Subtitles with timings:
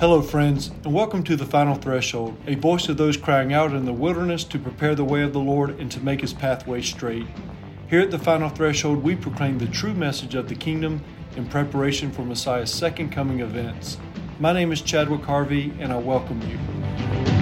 [0.00, 3.84] Hello, friends, and welcome to The Final Threshold, a voice of those crying out in
[3.84, 7.26] the wilderness to prepare the way of the Lord and to make his pathway straight.
[7.90, 11.02] Here at The Final Threshold, we proclaim the true message of the kingdom
[11.34, 13.98] in preparation for Messiah's second coming events.
[14.38, 17.37] My name is Chadwick Harvey, and I welcome you.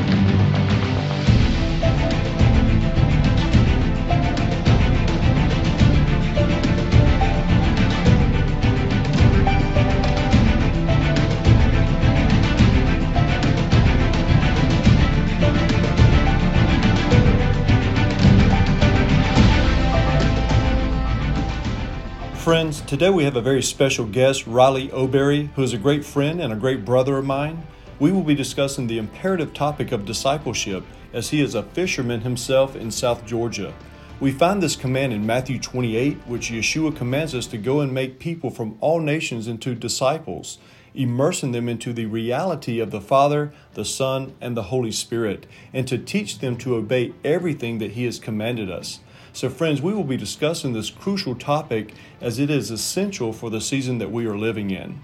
[22.67, 26.41] Friends, today we have a very special guest, Riley O'Berry, who is a great friend
[26.41, 27.65] and a great brother of mine.
[28.01, 32.75] We will be discussing the imperative topic of discipleship, as he is a fisherman himself
[32.75, 33.73] in South Georgia.
[34.19, 38.19] We find this command in Matthew 28, which Yeshua commands us to go and make
[38.19, 40.59] people from all nations into disciples,
[40.93, 45.87] immersing them into the reality of the Father, the Son, and the Holy Spirit, and
[45.87, 48.99] to teach them to obey everything that He has commanded us.
[49.37, 51.93] So, friends, we will be discussing this crucial topic
[52.23, 54.99] as it is essential for the season that we are living in.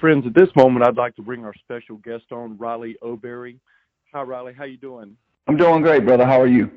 [0.00, 3.60] Friends, at this moment, I'd like to bring our special guest on, Riley O'Berry.
[4.12, 4.54] Hi, Riley.
[4.54, 5.16] How you doing?
[5.46, 6.26] I'm doing great, brother.
[6.26, 6.68] How are you?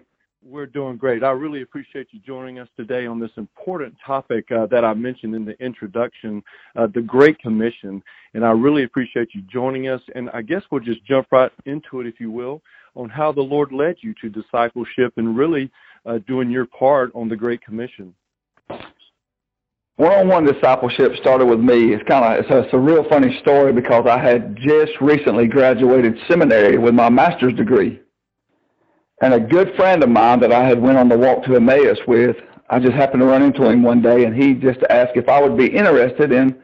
[0.44, 1.24] We're doing great.
[1.24, 5.34] I really appreciate you joining us today on this important topic uh, that I mentioned
[5.34, 6.44] in the introduction,
[6.76, 8.04] uh, the Great Commission.
[8.36, 10.02] And I really appreciate you joining us.
[10.14, 12.62] And I guess we'll just jump right into it, if you will,
[12.94, 15.72] on how the Lord led you to discipleship and really
[16.06, 18.14] Uh, doing your part on the Great Commission?
[19.98, 21.94] One-on-one discipleship started with me.
[21.94, 25.46] It's kind of it's a, it's a real funny story because I had just recently
[25.48, 28.00] graduated seminary with my master's degree,
[29.22, 31.98] and a good friend of mine that I had went on the walk to Emmaus
[32.08, 32.38] with,
[32.70, 35.42] I just happened to run into him one day, and he just asked if I
[35.42, 36.58] would be interested in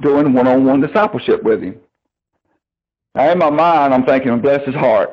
[0.00, 1.78] doing one-on-one discipleship with him.
[3.14, 5.10] Now, in my mind, I'm thinking, bless his heart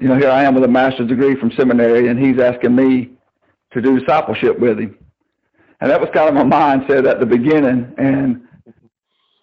[0.00, 3.10] you know, here I am with a master's degree from seminary, and he's asking me
[3.72, 4.96] to do discipleship with him.
[5.80, 7.92] And that was kind of my mindset at the beginning.
[7.98, 8.42] And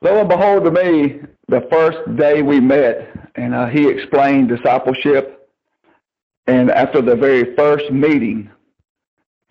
[0.02, 5.50] lo and behold, to me, the first day we met, and uh, he explained discipleship.
[6.48, 8.50] And after the very first meeting,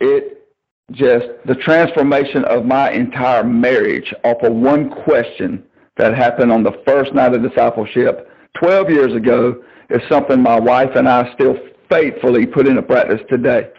[0.01, 0.35] it
[0.93, 5.65] just the transformation of my entire marriage off of one question
[5.97, 8.29] that happened on the first night of discipleship
[8.59, 11.57] 12 years ago is something my wife and I still
[11.89, 13.71] faithfully put into practice today.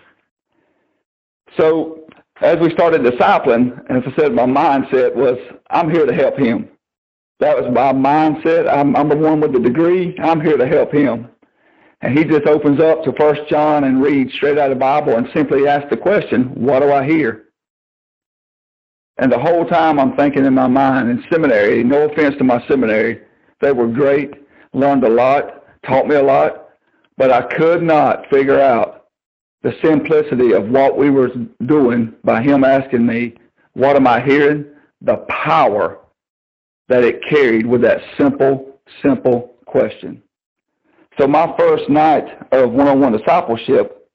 [1.57, 2.05] So
[2.41, 5.37] as we started discipling, as I said, my mindset was,
[5.69, 6.69] I'm here to help him.
[7.39, 8.71] That was my mindset.
[8.71, 10.17] I'm, I'm the one with the degree.
[10.19, 11.29] I'm here to help him.
[12.01, 15.15] And he just opens up to First John and reads straight out of the Bible
[15.15, 17.45] and simply asks the question, what do I hear?
[19.17, 22.65] And the whole time I'm thinking in my mind in seminary, no offense to my
[22.67, 23.21] seminary,
[23.61, 24.33] they were great,
[24.73, 26.69] learned a lot, taught me a lot,
[27.17, 29.05] but I could not figure out
[29.63, 31.31] the simplicity of what we were
[31.65, 33.35] doing by him asking me,
[33.73, 34.65] what am I hearing?
[35.01, 35.99] The power
[36.87, 40.21] that it carried with that simple, simple question.
[41.17, 44.09] So my first night of one-on-one discipleship,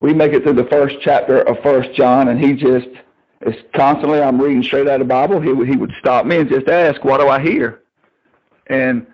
[0.00, 2.88] we make it through the first chapter of First John, and he just
[3.42, 5.40] is constantly, I'm reading straight out of the Bible.
[5.40, 7.82] He, he would stop me and just ask, what do I hear?
[8.66, 9.06] And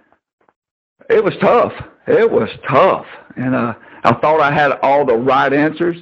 [1.13, 1.73] it was tough.
[2.07, 3.07] It was tough.
[3.37, 3.75] And uh,
[4.05, 5.97] I thought I had all the right answers.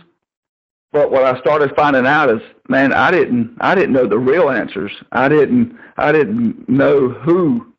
[0.93, 4.51] But what I started finding out is, man, I didn't, I didn't know the real
[4.51, 4.93] answers.
[5.13, 7.73] I didn't, I didn't know who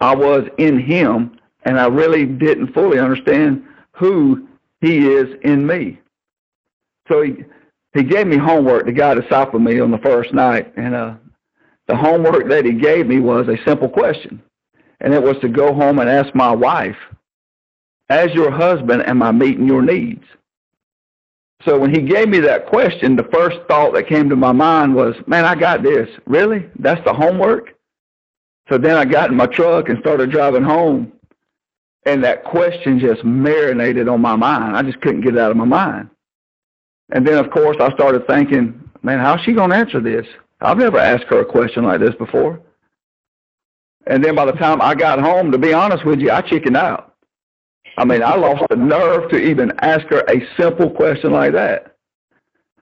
[0.00, 4.46] I was in Him, and I really didn't fully understand who
[4.80, 6.00] He is in me.
[7.08, 7.44] So He,
[7.94, 11.14] He gave me homework to guide disciple me on the first night, and uh,
[11.88, 14.40] the homework that He gave me was a simple question
[15.00, 16.96] and it was to go home and ask my wife,
[18.08, 20.24] as your husband, am I meeting your needs?
[21.64, 24.94] So when he gave me that question, the first thought that came to my mind
[24.94, 26.08] was, man, I got this.
[26.26, 26.66] Really?
[26.78, 27.74] That's the homework?
[28.68, 31.12] So then I got in my truck and started driving home.
[32.06, 34.74] And that question just marinated on my mind.
[34.74, 36.08] I just couldn't get it out of my mind.
[37.12, 40.26] And then, of course, I started thinking, man, how's she going to answer this?
[40.62, 42.60] I've never asked her a question like this before.
[44.06, 46.76] And then by the time I got home, to be honest with you, I chickened
[46.76, 47.14] out.
[47.96, 51.96] I mean, I lost the nerve to even ask her a simple question like that.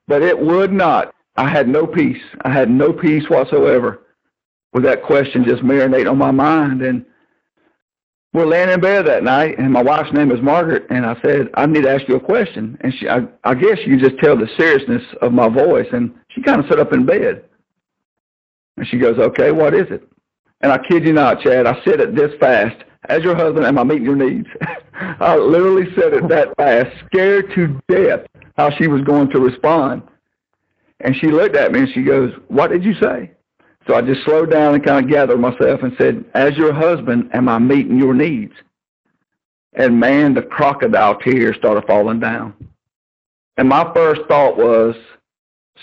[0.07, 1.15] But it would not.
[1.37, 2.23] I had no peace.
[2.43, 4.07] I had no peace whatsoever
[4.73, 6.83] with that question just marinating on my mind.
[6.83, 7.05] And
[8.33, 11.49] we're laying in bed that night, and my wife's name is Margaret, and I said,
[11.55, 12.77] I need to ask you a question.
[12.83, 15.89] And she, I, I guess you just tell the seriousness of my voice.
[15.93, 17.45] And she kind of sat up in bed.
[18.77, 20.07] And she goes, okay, what is it?
[20.61, 22.77] And I kid you not, Chad, I said it this fast.
[23.09, 24.49] As your husband, am I meeting your needs?
[24.93, 28.27] I literally said it that fast, scared to death
[28.57, 30.03] how she was going to respond.
[31.01, 33.31] And she looked at me and she goes, what did you say?
[33.87, 37.31] So I just slowed down and kind of gathered myself and said, as your husband,
[37.33, 38.53] am I meeting your needs?
[39.75, 42.53] And man, the crocodile tears started falling down.
[43.57, 44.97] And my first thought was,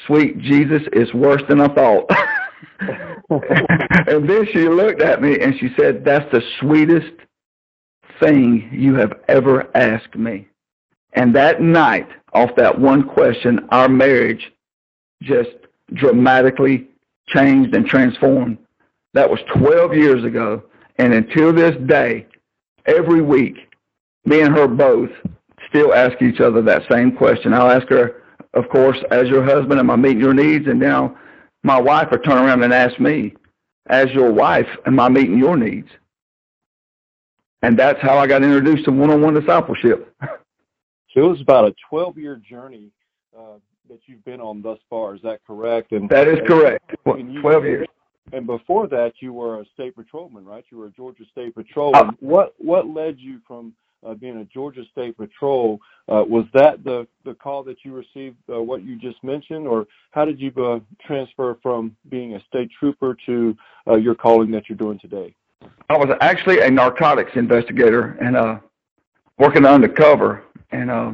[0.05, 2.09] sweet Jesus is worse than I thought.
[3.29, 7.13] and then she looked at me and she said, that's the sweetest
[8.19, 10.47] thing you have ever asked me.
[11.13, 14.51] And that night, off that one question, our marriage
[15.21, 15.51] just
[15.93, 16.89] dramatically
[17.27, 18.57] changed and transformed.
[19.13, 20.63] That was 12 years ago.
[20.97, 22.27] And until this day,
[22.85, 23.55] every week,
[24.25, 25.09] me and her both
[25.69, 27.53] still ask each other that same question.
[27.53, 28.23] I'll ask her,
[28.53, 30.67] of course, as your husband, am I meeting your needs?
[30.67, 31.17] And now
[31.65, 33.33] my wife will turn around and ask me,
[33.87, 35.89] as your wife, am I meeting your needs?
[37.63, 40.15] And that's how I got introduced to one-on-one discipleship.
[41.13, 42.91] So it was about a 12-year journey
[43.33, 43.53] uh,
[43.87, 45.15] that you've been on thus far.
[45.15, 45.93] Is that correct?
[45.93, 46.93] And that is correct.
[47.05, 47.87] You, 12 years.
[48.33, 50.65] And before that, you were a state patrolman, right?
[50.69, 52.09] You were a Georgia State Patrolman.
[52.09, 53.71] Uh, what what led you from
[54.13, 55.79] being a Georgia State Patrol?
[56.07, 57.07] Uh, was that the
[57.41, 58.37] call that you received?
[58.51, 62.69] Uh, what you just mentioned, or how did you uh, transfer from being a state
[62.79, 63.55] trooper to
[63.87, 65.33] uh, your calling that you're doing today?
[65.89, 68.59] I was actually a narcotics investigator and uh,
[69.37, 71.13] working undercover, and uh,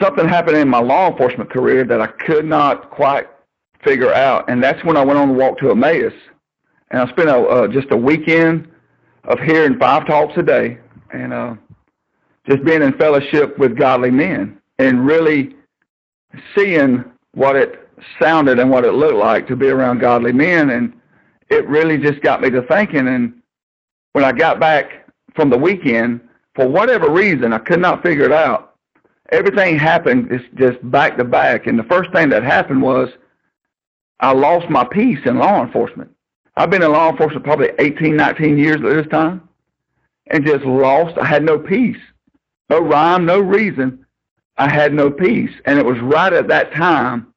[0.00, 3.28] something happened in my law enforcement career that I could not quite
[3.84, 6.12] figure out, and that's when I went on the walk to Emmaus,
[6.90, 8.68] and I spent a, uh, just a weekend
[9.28, 10.78] of hearing five talks a day,
[11.12, 11.54] and uh,
[12.48, 15.54] just being in fellowship with godly men, and really
[16.56, 17.04] seeing
[17.34, 17.88] what it
[18.20, 20.92] sounded and what it looked like to be around godly men, and
[21.50, 23.06] it really just got me to thinking.
[23.08, 23.34] And
[24.12, 26.20] when I got back from the weekend,
[26.54, 28.76] for whatever reason, I could not figure it out.
[29.30, 31.66] Everything happened just, just back to back.
[31.66, 33.10] And the first thing that happened was
[34.20, 36.10] I lost my peace in law enforcement.
[36.58, 39.48] I've been in law enforcement probably 18, 19 years at this time
[40.26, 41.16] and just lost.
[41.16, 41.96] I had no peace.
[42.68, 44.04] No rhyme, no reason.
[44.56, 45.52] I had no peace.
[45.66, 47.32] And it was right at that time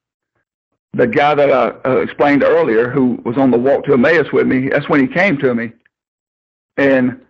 [0.94, 4.48] the guy that I uh, explained earlier, who was on the walk to Emmaus with
[4.48, 5.72] me, that's when he came to me
[6.78, 7.22] and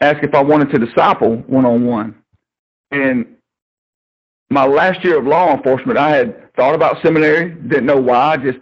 [0.00, 2.14] asked if I wanted to disciple one-on-one.
[2.90, 3.36] And
[4.50, 8.36] my last year of law enforcement, I had thought about seminary, didn't know why.
[8.38, 8.58] Just,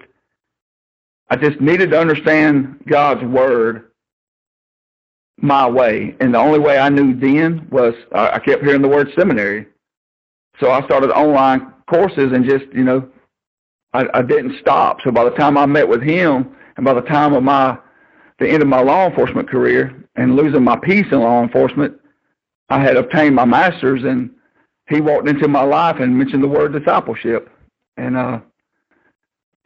[1.31, 3.91] I just needed to understand God's word
[5.39, 6.15] my way.
[6.21, 9.67] And the only way I knew then was I kept hearing the word seminary.
[10.61, 13.09] So I started online courses and just, you know,
[13.93, 14.99] I, I didn't stop.
[15.05, 17.79] So by the time I met with him, and by the time of my
[18.41, 21.95] the end of my law enforcement career and losing my peace in law enforcement,
[22.69, 24.31] I had obtained my master's, and
[24.89, 27.49] he walked into my life and mentioned the word discipleship.
[27.97, 28.41] And uh,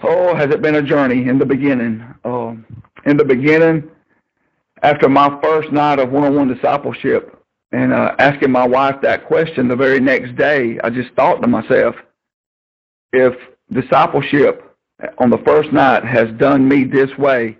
[0.03, 2.05] oh, has it been a journey in the beginning?
[2.25, 2.55] Uh,
[3.07, 3.91] in the beginning,
[4.83, 7.35] after my first night of one-on-one discipleship,
[7.73, 11.47] and uh, asking my wife that question the very next day, I just thought to
[11.47, 11.95] myself,
[13.13, 13.35] if
[13.73, 14.65] discipleship
[15.19, 17.59] on the first night has done me this way,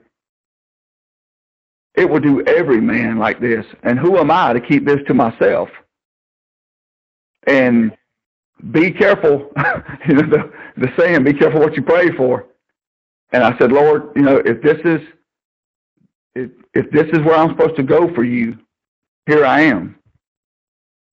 [1.95, 3.67] it will do every man like this.
[3.83, 5.69] And who am I to keep this to myself?
[7.47, 7.93] And
[8.71, 9.51] be careful,
[10.09, 12.47] you know, the, the saying, be careful what you pray for.
[13.33, 15.01] And I said, Lord, you know, if this is,
[16.35, 18.59] if, if this is where I'm supposed to go for you,
[19.27, 19.99] here I am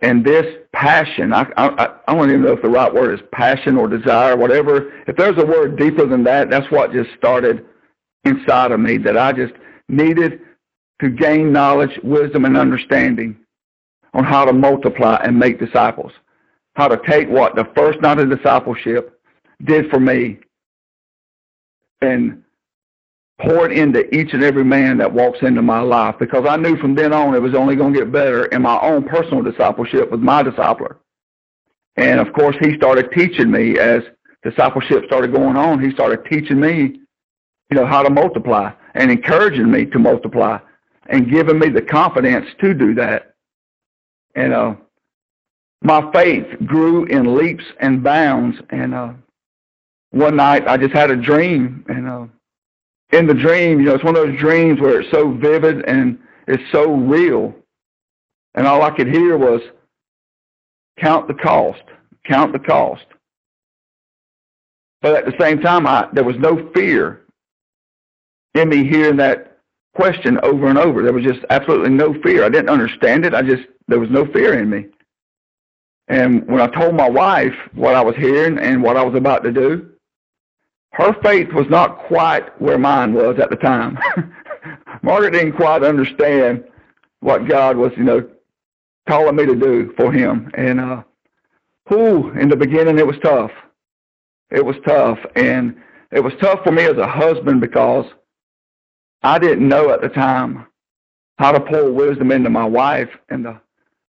[0.01, 3.77] and this passion, I, I, I don't even know if the right word is passion
[3.77, 4.93] or desire, whatever.
[5.07, 7.65] If there's a word deeper than that, that's what just started
[8.23, 9.53] inside of me that I just
[9.87, 10.41] needed
[11.01, 13.37] to gain knowledge, wisdom, and understanding
[14.13, 16.11] on how to multiply and make disciples.
[16.75, 19.19] How to take what the first night of discipleship
[19.63, 20.39] did for me
[22.01, 22.43] and
[23.41, 26.77] pour it into each and every man that walks into my life because I knew
[26.77, 30.09] from then on it was only going to get better in my own personal discipleship
[30.09, 30.97] with my discipler.
[31.97, 34.03] And of course, he started teaching me as
[34.43, 35.83] discipleship started going on.
[35.83, 36.99] He started teaching me,
[37.69, 40.59] you know, how to multiply and encouraging me to multiply
[41.07, 43.35] and giving me the confidence to do that.
[44.35, 44.75] And uh,
[45.85, 48.57] my faith grew in leaps and bounds.
[48.71, 49.13] And uh,
[50.11, 52.25] one night I just had a dream and uh,
[53.11, 56.19] in the dream, you know, it's one of those dreams where it's so vivid and
[56.47, 57.53] it's so real.
[58.55, 59.61] And all I could hear was,
[60.99, 61.83] count the cost,
[62.25, 63.05] count the cost.
[65.01, 67.21] But at the same time, I, there was no fear.
[68.55, 69.59] in me hearing that
[69.95, 71.03] question over and over.
[71.03, 72.43] There was just absolutely no fear.
[72.43, 73.33] I didn't understand it.
[73.33, 74.85] I just, there was no fear in me.
[76.07, 79.43] And when I told my wife what I was hearing and what I was about
[79.43, 79.89] to do,
[80.91, 83.97] her faith was not quite where mine was at the time.
[85.01, 86.63] Margaret didn't quite understand
[87.19, 88.29] what God was, you know,
[89.07, 90.51] calling me to do for him.
[90.53, 91.03] And uh
[91.87, 93.51] whew, in the beginning it was tough.
[94.51, 95.19] It was tough.
[95.35, 95.75] And
[96.11, 98.05] it was tough for me as a husband because
[99.21, 100.67] I didn't know at the time
[101.37, 103.09] how to pour wisdom into my wife.
[103.29, 103.59] And the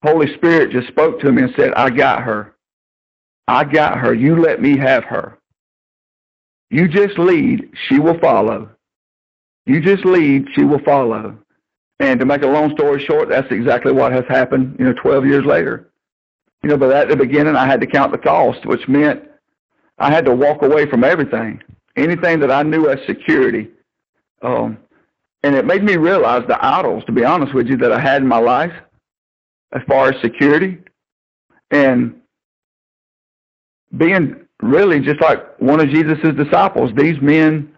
[0.02, 2.56] Holy Spirit just spoke to me and said, I got her.
[3.48, 4.14] I got her.
[4.14, 5.38] You let me have her.
[6.70, 8.70] You just lead, she will follow.
[9.66, 11.38] You just lead, she will follow.
[12.00, 15.26] And to make a long story short, that's exactly what has happened, you know, 12
[15.26, 15.90] years later.
[16.64, 19.24] You know, but at the beginning, I had to count the cost, which meant
[19.98, 21.62] I had to walk away from everything,
[21.96, 23.70] anything that I knew as security.
[24.42, 24.78] Um,
[25.44, 28.22] and it made me realize the idols, to be honest with you, that I had
[28.22, 28.74] in my life
[29.74, 30.78] as far as security.
[31.72, 32.16] And
[33.98, 37.72] being really just like one of Jesus's disciples, these men,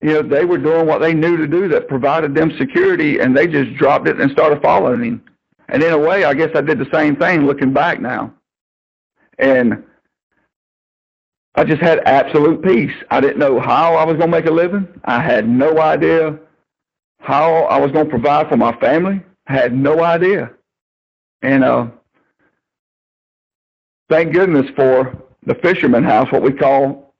[0.00, 3.36] you know, they were doing what they knew to do that provided them security, and
[3.36, 5.22] they just dropped it and started following him.
[5.68, 8.32] And in a way, I guess I did the same thing looking back now.
[9.38, 9.84] And
[11.54, 12.94] I just had absolute peace.
[13.10, 14.86] I didn't know how I was going to make a living.
[15.04, 16.38] I had no idea
[17.20, 19.20] how I was going to provide for my family.
[19.48, 20.52] I had no idea.
[21.42, 21.86] And uh,
[24.08, 25.16] thank goodness for
[25.46, 27.14] the fisherman house, what we call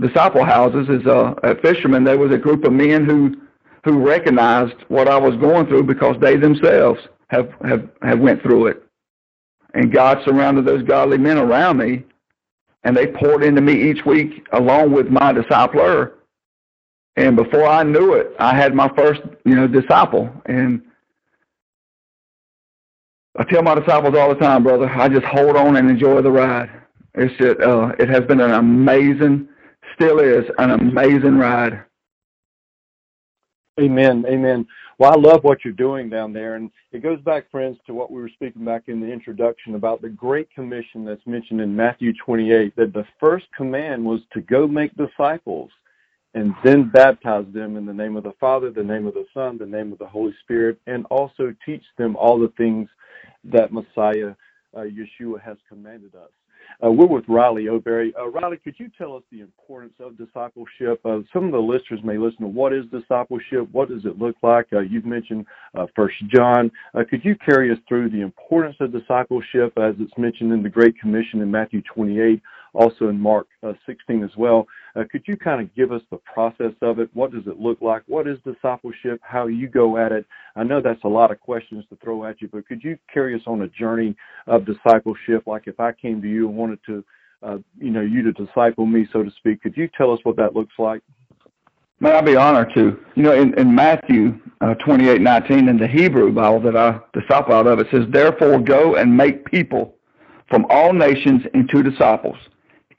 [0.00, 3.36] disciple houses, is uh, at Fisherman there was a group of men who
[3.82, 8.66] who recognized what I was going through because they themselves have have have went through
[8.66, 8.82] it,
[9.74, 12.04] and God surrounded those godly men around me,
[12.84, 16.12] and they poured into me each week along with my discipler.
[17.16, 20.30] And before I knew it, I had my first, you know, disciple.
[20.46, 20.82] And
[23.40, 26.30] I tell my disciples all the time, brother, I just hold on and enjoy the
[26.30, 26.68] ride.
[27.14, 29.48] It's just, uh, it has been an amazing,
[29.94, 31.82] still is an amazing ride.
[33.80, 34.26] Amen.
[34.28, 34.66] Amen.
[34.98, 36.56] Well, I love what you're doing down there.
[36.56, 40.02] And it goes back, friends, to what we were speaking back in the introduction about
[40.02, 44.68] the Great Commission that's mentioned in Matthew 28, that the first command was to go
[44.68, 45.70] make disciples
[46.34, 49.56] and then baptize them in the name of the Father, the name of the Son,
[49.56, 52.86] the name of the Holy Spirit, and also teach them all the things
[53.44, 54.34] that Messiah,
[54.76, 56.30] uh, Yeshua, has commanded us.
[56.84, 58.14] Uh, we're with Riley O'Berry.
[58.18, 61.00] Uh, Riley, could you tell us the importance of discipleship?
[61.04, 63.68] Uh, some of the listeners may listen to what is discipleship?
[63.72, 64.66] What does it look like?
[64.72, 66.70] Uh, you've mentioned uh, First John.
[66.94, 70.68] Uh, could you carry us through the importance of discipleship as it's mentioned in the
[70.68, 72.40] Great Commission in Matthew 28,
[72.72, 73.48] also in Mark
[73.86, 74.66] 16 as well?
[75.10, 77.10] Could you kind of give us the process of it?
[77.14, 78.02] What does it look like?
[78.06, 79.20] What is discipleship?
[79.22, 80.26] How you go at it?
[80.56, 83.34] I know that's a lot of questions to throw at you, but could you carry
[83.34, 84.16] us on a journey
[84.46, 85.44] of discipleship?
[85.46, 87.04] Like if I came to you and wanted to,
[87.42, 89.62] uh, you know, you to disciple me, so to speak.
[89.62, 91.02] Could you tell us what that looks like?
[92.00, 92.98] Man, I'd be honored to.
[93.14, 97.54] You know, in, in Matthew uh, 28, 19, in the Hebrew Bible that I disciple
[97.54, 99.94] out of, it says, Therefore go and make people
[100.48, 102.36] from all nations into disciples,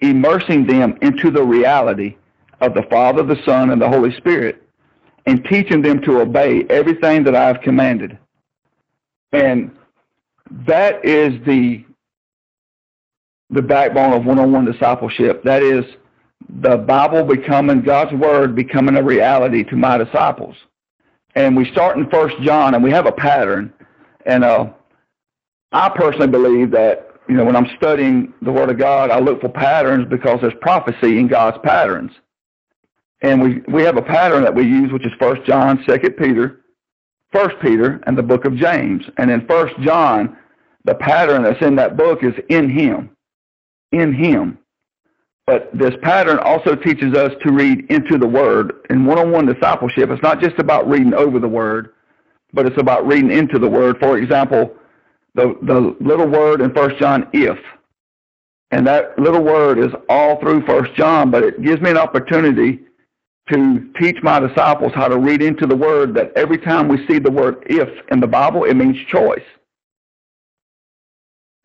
[0.02, 2.18] immersing them into the reality
[2.60, 4.62] of the Father, the Son, and the Holy Spirit,
[5.26, 8.18] and teaching them to obey everything that I have commanded.
[9.32, 9.72] And
[10.68, 11.86] that is the
[13.50, 15.44] the backbone of one-on-one discipleship.
[15.44, 15.84] That is
[16.62, 20.56] the Bible becoming God's word becoming a reality to my disciples.
[21.36, 23.74] And we start in First John, and we have a pattern.
[24.26, 24.70] And uh,
[25.72, 29.40] I personally believe that you know when I'm studying the Word of God, I look
[29.40, 32.12] for patterns because there's prophecy in God's patterns.
[33.22, 36.66] And we we have a pattern that we use, which is First John, Second Peter,
[37.32, 39.06] First Peter, and the Book of James.
[39.18, 40.36] And in First John,
[40.84, 43.16] the pattern that's in that book is in Him
[43.94, 44.58] in Him.
[45.48, 48.74] But this pattern also teaches us to read into the Word.
[48.90, 51.94] In one-on-one discipleship, it's not just about reading over the Word,
[52.52, 53.98] but it's about reading into the Word.
[54.00, 54.76] For example,
[55.36, 57.58] the, the little word in First John, if.
[58.72, 62.80] And that little word is all through First John, but it gives me an opportunity
[63.52, 67.20] to teach my disciples how to read into the Word that every time we see
[67.20, 69.44] the word if in the Bible, it means choice.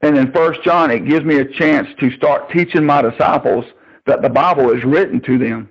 [0.01, 3.65] And in First John, it gives me a chance to start teaching my disciples
[4.07, 5.71] that the Bible is written to them.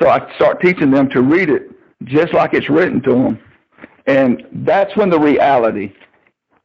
[0.00, 1.70] So I start teaching them to read it
[2.04, 3.38] just like it's written to them.
[4.06, 5.92] And that's when the reality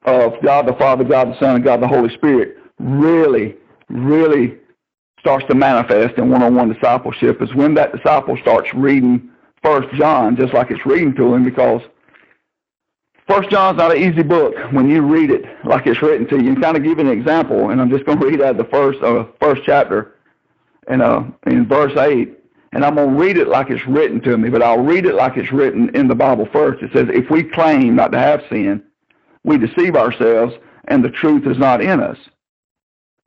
[0.04, 3.56] of God the Father, God the Son, and God the Holy Spirit really,
[3.90, 4.58] really
[5.20, 9.30] starts to manifest in one-on-one discipleship is when that disciple starts reading
[9.64, 11.82] First John just like it's reading to him because
[13.28, 16.52] First John's not an easy book when you read it like it's written to you.
[16.52, 19.02] And kind of give an example, and I'm just going to read out the first
[19.04, 20.16] uh, first chapter,
[20.88, 22.40] and uh, in verse eight,
[22.72, 25.16] and I'm going to read it like it's written to me, but I'll read it
[25.16, 26.82] like it's written in the Bible first.
[26.82, 28.82] It says, "If we claim not to have sin,
[29.48, 30.54] we deceive ourselves,
[30.88, 32.18] and the truth is not in us."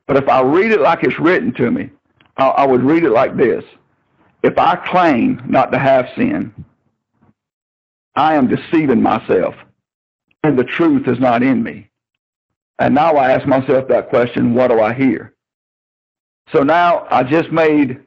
[0.07, 1.89] But if I read it like it's written to me,
[2.37, 3.65] I, I would read it like this:
[4.43, 6.53] If I claim not to have sin,
[8.15, 9.55] I am deceiving myself
[10.43, 11.89] and the truth is not in me.
[12.79, 15.35] And now I ask myself that question, what do I hear?
[16.51, 17.99] So now I just made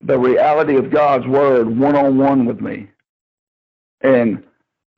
[0.00, 2.90] the reality of God's word one-on-one with me.
[4.00, 4.42] And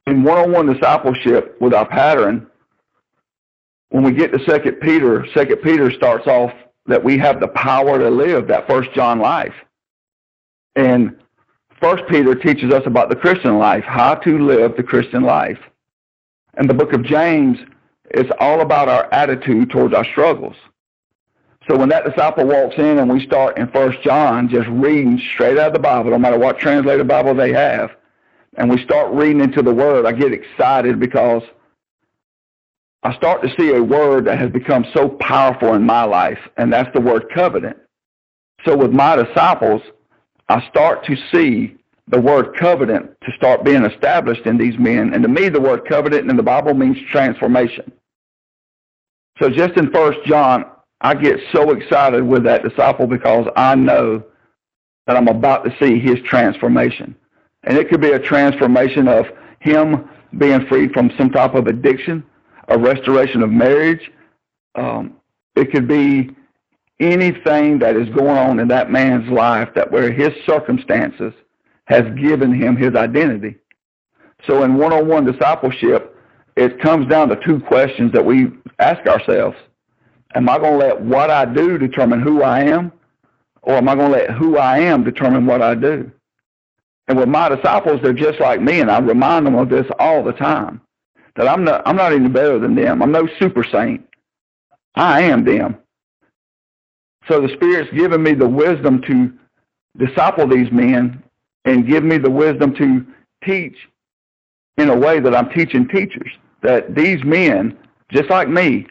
[0.06, 2.47] in one-on-one discipleship with our pattern,
[3.90, 6.52] when we get to Second Peter, Second Peter starts off
[6.87, 9.54] that we have the power to live that First John life.
[10.75, 11.16] And
[11.80, 15.59] First Peter teaches us about the Christian life, how to live the Christian life.
[16.54, 17.59] And the book of James
[18.12, 20.56] is all about our attitude towards our struggles.
[21.68, 25.59] So when that disciple walks in and we start in First John just reading straight
[25.59, 27.92] out of the Bible, no matter what translated Bible they have,
[28.56, 31.42] and we start reading into the Word, I get excited because
[33.04, 36.73] I start to see a word that has become so powerful in my life, and
[36.73, 37.76] that's the word covenant.
[38.64, 39.82] So with my disciples,
[40.49, 45.14] I start to see the word covenant to start being established in these men.
[45.14, 47.90] And to me, the word covenant in the Bible means transformation.
[49.40, 50.64] So just in First John,
[51.00, 54.23] I get so excited with that disciple because I know
[55.09, 57.16] that I'm about to see his transformation.
[57.64, 59.26] And it could be a transformation of
[59.61, 62.25] him being freed from some type of addiction,
[62.69, 64.10] a restoration of marriage.
[64.75, 65.17] Um,
[65.54, 66.30] it could be
[66.99, 71.32] anything that is going on in that man's life that where his circumstances
[71.84, 73.56] has given him his identity.
[74.47, 76.17] So in one-on-one discipleship,
[76.56, 79.56] it comes down to two questions that we ask ourselves.
[80.34, 82.93] Am I going to let what I do determine who I am?
[83.63, 86.10] Or am I going to let who I am determine what I do?
[87.08, 90.23] And with my disciples, they're just like me, and I remind them of this all
[90.23, 90.80] the time.
[91.36, 93.02] That I'm not, I'm not any better than them.
[93.02, 94.06] I'm no super saint.
[94.95, 95.78] I am them.
[97.28, 99.32] So the Spirit's given me the wisdom to
[100.04, 101.23] disciple these men
[101.65, 103.06] and give me the wisdom to
[103.45, 103.76] teach
[104.76, 106.30] in a way that I'm teaching teachers.
[106.62, 107.76] That these men,
[108.10, 108.86] just like me,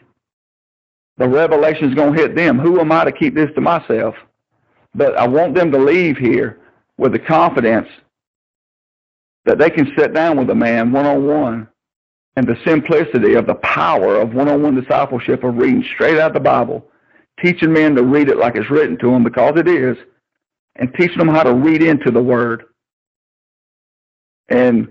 [1.18, 2.58] the revelation is going to hit them.
[2.58, 4.14] Who am I to keep this to myself?
[4.94, 6.58] But I want them to leave here
[6.98, 7.88] with the confidence
[9.44, 11.68] that they can sit down with a man one-on-one
[12.36, 16.86] and the simplicity of the power of one-on-one discipleship of reading straight out the Bible,
[17.40, 19.96] teaching men to read it like it's written to them because it is,
[20.76, 22.64] and teaching them how to read into the Word.
[24.48, 24.88] And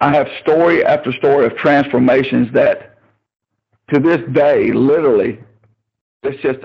[0.00, 2.98] I have story after story of transformations that
[3.92, 5.40] to this day, literally,
[6.22, 6.58] it's just,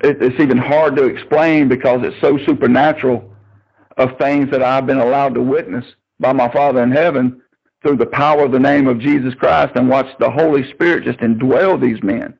[0.00, 3.32] it's even hard to explain because it's so supernatural
[3.96, 5.84] of things that I've been allowed to witness
[6.20, 7.40] by my Father in heaven
[7.82, 11.20] through the power of the name of Jesus Christ and watch the Holy Spirit just
[11.20, 12.38] indwell these men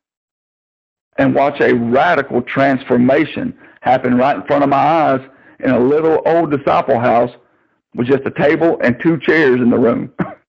[1.19, 5.21] and watch a radical transformation happen right in front of my eyes
[5.61, 7.31] in a little old disciple house
[7.95, 10.13] with just a table and two chairs in the room.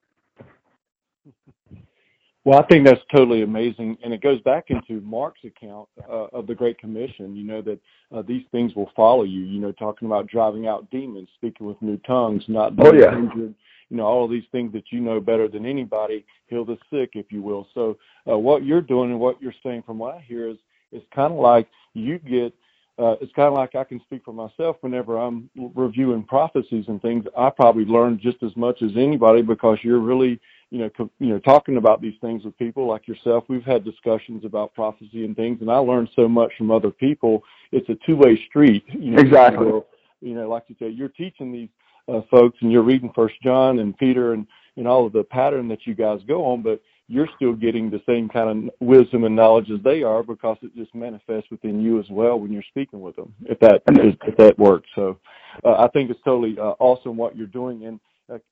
[2.47, 6.47] well, I think that's totally amazing, and it goes back into Mark's account uh, of
[6.47, 7.35] the Great Commission.
[7.35, 7.77] You know that
[8.09, 9.41] uh, these things will follow you.
[9.41, 13.17] You know, talking about driving out demons, speaking with new tongues, not being oh, yeah.
[13.17, 13.53] injured.
[13.89, 17.09] You know, all of these things that you know better than anybody, heal the sick,
[17.15, 17.67] if you will.
[17.73, 17.97] So,
[18.31, 20.55] uh, what you're doing and what you're saying, from what I hear, is
[20.93, 22.53] it's kind of like you get
[22.99, 26.99] uh, it's kind of like I can speak for myself whenever I'm reviewing prophecies and
[27.01, 27.25] things.
[27.37, 31.39] I probably learn just as much as anybody because you're really, you know, you know,
[31.39, 33.45] talking about these things with people like yourself.
[33.47, 37.43] We've had discussions about prophecy and things, and I learned so much from other people.
[37.71, 38.83] It's a two-way street.
[38.87, 39.65] You know, exactly.
[39.65, 39.85] You know,
[40.21, 41.69] you know, like you said, you're teaching these
[42.07, 45.67] uh, folks, and you're reading First John and Peter and and all of the pattern
[45.69, 49.35] that you guys go on, but you're still getting the same kind of wisdom and
[49.35, 53.01] knowledge as they are because it just manifests within you as well when you're speaking
[53.01, 53.33] with them.
[53.45, 55.17] If that if that works, so
[55.65, 57.85] uh, I think it's totally uh, awesome what you're doing.
[57.85, 57.99] And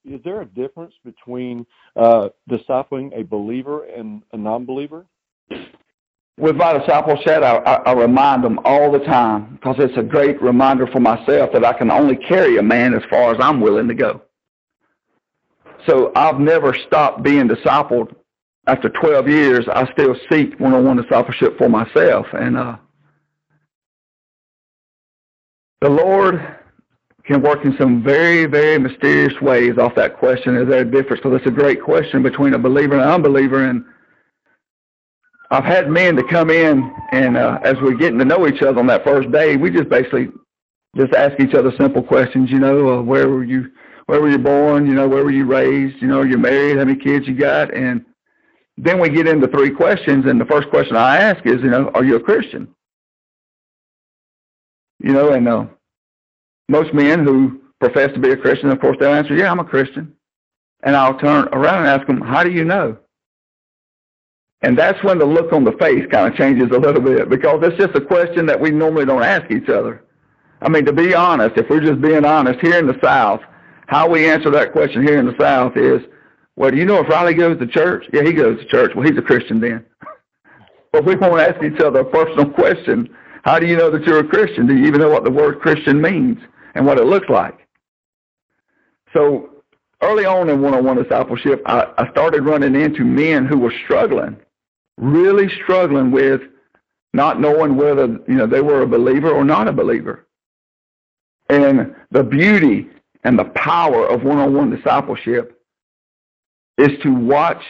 [0.05, 5.05] is there a difference between uh, discipling a believer and a non-believer?
[6.37, 10.41] With my discipleship, I, I, I remind them all the time because it's a great
[10.41, 13.87] reminder for myself that I can only carry a man as far as I'm willing
[13.87, 14.21] to go.
[15.87, 18.15] So I've never stopped being discipled
[18.67, 22.25] after 12 years, I still seek one-on-one discipleship for myself.
[22.33, 22.77] And uh,
[25.81, 26.54] the Lord
[27.25, 30.55] can work in some very, very mysterious ways off that question.
[30.55, 31.23] Is there a difference?
[31.23, 33.65] So that's a great question between a believer and an unbeliever.
[33.65, 33.83] And
[35.51, 38.79] I've had men to come in, and uh, as we're getting to know each other
[38.79, 40.29] on that first day, we just basically
[40.95, 42.51] just ask each other simple questions.
[42.51, 43.71] You know, uh, where were you?
[44.05, 44.85] Where were you born?
[44.85, 46.01] You know, where were you raised?
[46.01, 46.77] You know, are you married?
[46.77, 47.73] How many kids you got?
[47.73, 48.05] And
[48.77, 51.89] then we get into three questions, and the first question I ask is, you know,
[51.95, 52.67] are you a Christian?
[54.99, 55.65] You know, and uh,
[56.69, 59.65] most men who profess to be a Christian, of course, they'll answer, yeah, I'm a
[59.65, 60.13] Christian.
[60.83, 62.97] And I'll turn around and ask them, how do you know?
[64.61, 67.59] And that's when the look on the face kind of changes a little bit because
[67.63, 70.03] it's just a question that we normally don't ask each other.
[70.61, 73.41] I mean, to be honest, if we're just being honest, here in the South,
[73.87, 76.01] how we answer that question here in the South is,
[76.55, 78.05] well, do you know if Riley goes to church?
[78.13, 78.93] Yeah, he goes to church.
[78.95, 79.85] Well, he's a Christian then.
[80.91, 83.13] but we won't ask each other a personal question.
[83.43, 84.65] How do you know that you're a Christian?
[84.65, 86.39] Do you even know what the word Christian means
[86.75, 87.67] and what it looks like?
[89.13, 89.49] So
[90.01, 94.37] early on in one-on-one discipleship, I, I started running into men who were struggling,
[94.97, 96.41] really struggling with
[97.13, 100.27] not knowing whether you know they were a believer or not a believer.
[101.49, 102.89] And the beauty
[103.23, 105.61] and the power of one-on-one discipleship
[106.77, 107.63] is to watch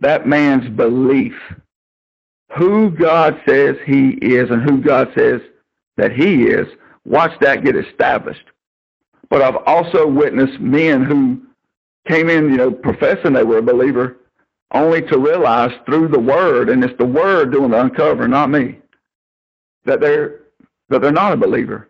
[0.00, 1.34] that man's belief,
[2.56, 5.40] who God says he is and who God says
[5.96, 6.66] that he is,
[7.04, 8.44] watch that get established.
[9.30, 11.42] But I've also witnessed men who
[12.06, 14.18] came in, you know, professing they were a believer,
[14.72, 18.78] only to realize through the word, and it's the word doing the uncovering, not me,
[19.84, 20.40] that they're
[20.88, 21.88] that they're not a believer.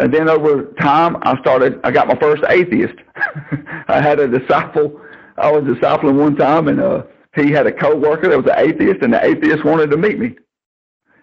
[0.00, 1.78] And then over time, I started.
[1.84, 2.94] I got my first atheist.
[3.88, 5.00] I had a disciple.
[5.36, 9.02] I was discipling one time, and uh, he had a coworker that was an atheist,
[9.02, 10.36] and the atheist wanted to meet me.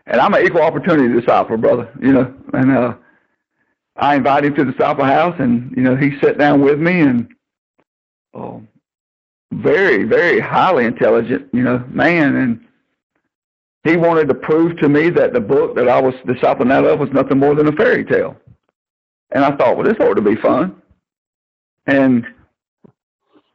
[0.09, 1.89] And I'm an equal opportunity disciple, brother.
[2.01, 2.95] You know, and uh,
[3.95, 7.01] I invited him to the disciple house, and you know, he sat down with me,
[7.01, 7.29] and
[8.33, 8.63] oh,
[9.51, 12.65] very, very highly intelligent, you know, man, and
[13.83, 16.99] he wanted to prove to me that the book that I was discipling out of
[16.99, 18.35] was nothing more than a fairy tale.
[19.31, 20.81] And I thought, well, this ought to be fun.
[21.85, 22.25] And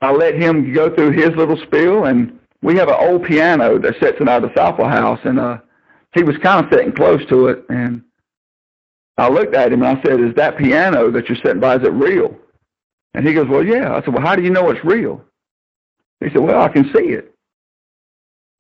[0.00, 4.00] I let him go through his little spiel, and we have an old piano that
[4.00, 5.58] sits in our disciple house, and uh,
[6.14, 8.02] he was kind of sitting close to it, and
[9.18, 11.82] I looked at him and I said, "Is that piano that you're sitting by is
[11.82, 12.36] it real?"
[13.14, 15.24] And he goes, "Well, yeah." I said, "Well, how do you know it's real?"
[16.20, 17.34] He said, "Well, I can see it."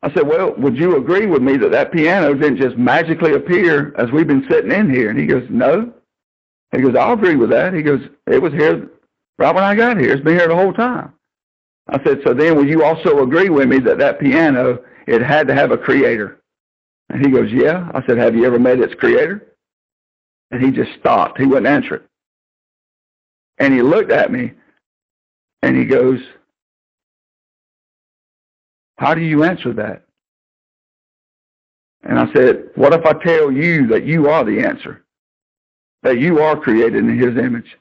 [0.02, 3.94] I said, "Well, would you agree with me that that piano didn't just magically appear
[3.96, 5.92] as we've been sitting in here?" And he goes, "No."
[6.72, 8.88] He goes, "I'll agree with that." He goes, "It was here
[9.38, 10.12] right when I got here.
[10.12, 11.12] It's been here the whole time."
[11.88, 15.46] I said, "So then, would you also agree with me that that piano it had
[15.48, 16.40] to have a creator?"
[17.10, 19.54] And he goes, "Yeah." I said, "Have you ever met its creator?"
[20.50, 21.38] And he just stopped.
[21.38, 22.08] He wouldn't answer it.
[23.58, 24.52] And he looked at me
[25.62, 26.20] and he goes,
[28.96, 30.04] How do you answer that?
[32.02, 35.04] And I said, What if I tell you that you are the answer?
[36.02, 37.76] That you are created in his image?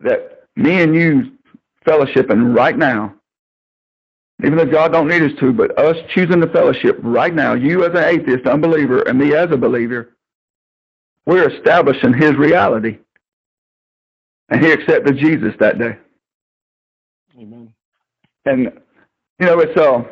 [0.00, 1.32] That me and you
[1.86, 3.14] fellowshipping right now,
[4.44, 7.84] even though God don't need us to, but us choosing the fellowship right now, you
[7.84, 10.16] as an atheist, unbeliever, and me as a believer,
[11.26, 12.98] we're establishing his reality.
[14.48, 15.98] And he accepted Jesus that day.
[17.38, 17.72] Amen.
[18.46, 18.72] And
[19.38, 20.02] you know, it's uh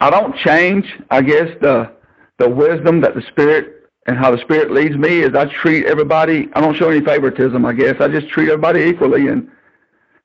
[0.00, 1.92] I don't change, I guess, the
[2.38, 6.48] the wisdom that the Spirit and how the Spirit leads me is I treat everybody
[6.54, 7.96] I don't show any favoritism, I guess.
[8.00, 9.48] I just treat everybody equally and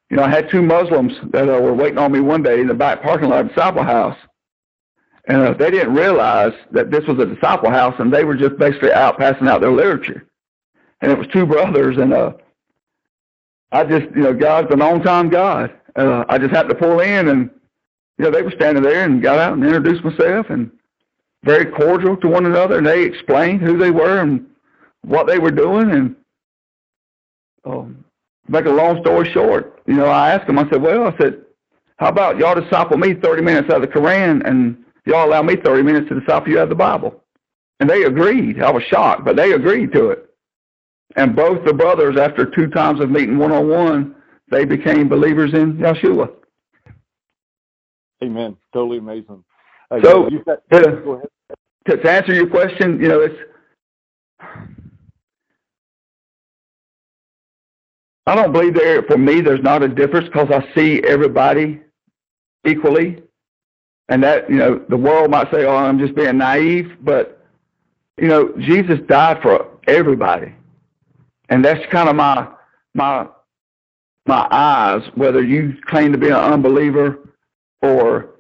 [0.10, 2.68] you know, I had two Muslims that uh, were waiting on me one day in
[2.68, 4.18] the back parking lot of Disciple House.
[5.28, 8.58] And uh, they didn't realize that this was a Disciple House and they were just
[8.58, 10.28] basically out passing out their literature
[11.02, 12.34] and it was two brothers, and uh,
[13.72, 15.74] I just, you know, God's an on-time God.
[15.96, 17.50] Uh, I just happened to pull in, and
[18.18, 20.72] you know, they were standing there, and got out and introduced myself, and
[21.44, 24.46] very cordial to one another, and they explained who they were and
[25.04, 26.16] what they were doing, and
[27.64, 28.04] um,
[28.48, 31.42] make a long story short, you know, I asked them, I said, well, I said,
[31.98, 35.56] how about y'all disciple me 30 minutes out of the Quran, and y'all allow me
[35.56, 37.24] 30 minutes to disciple you out of the Bible?
[37.80, 38.62] And they agreed.
[38.62, 40.30] I was shocked, but they agreed to it.
[41.16, 44.16] And both the brothers, after two times of meeting one on one,
[44.52, 46.32] they became believers in Yeshua.
[48.24, 48.58] Amen.
[48.74, 49.44] Totally amazing.
[49.90, 51.30] Uh, so, got, to,
[51.90, 53.38] to answer your question, you know, it's
[58.28, 61.82] I don't believe there for me there's not a difference because I see everybody
[62.66, 63.24] equally.
[64.10, 67.42] And that, you know, the world might say, Oh, I'm just being naive, but
[68.18, 70.54] you know, Jesus died for everybody.
[71.50, 72.48] And that's kind of my
[72.94, 73.28] my
[74.26, 77.20] my eyes, whether you claim to be an unbeliever
[77.82, 78.32] or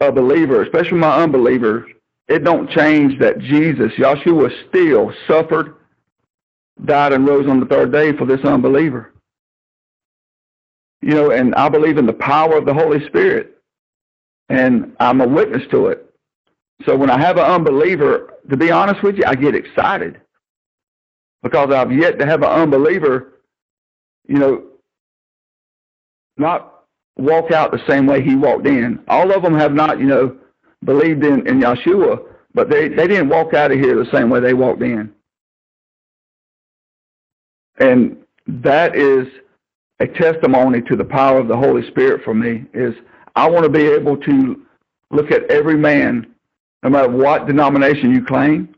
[0.00, 1.86] a believer, especially my unbeliever,
[2.28, 5.74] it don't change that Jesus, Yahshua, still suffered,
[6.86, 9.13] died, and rose on the third day for this unbeliever.
[11.04, 13.58] You know, and I believe in the power of the Holy Spirit,
[14.48, 16.10] and I'm a witness to it.
[16.86, 20.18] So when I have an unbeliever, to be honest with you, I get excited
[21.42, 23.34] because I've yet to have an unbeliever,
[24.26, 24.62] you know,
[26.38, 26.84] not
[27.18, 28.98] walk out the same way he walked in.
[29.06, 30.34] All of them have not, you know,
[30.84, 32.22] believed in, in Yeshua,
[32.54, 35.12] but they, they didn't walk out of here the same way they walked in.
[37.78, 39.28] And that is
[40.00, 42.94] a testimony to the power of the Holy Spirit for me is
[43.36, 44.62] I want to be able to
[45.10, 46.26] look at every man,
[46.82, 48.74] no matter what denomination you claim,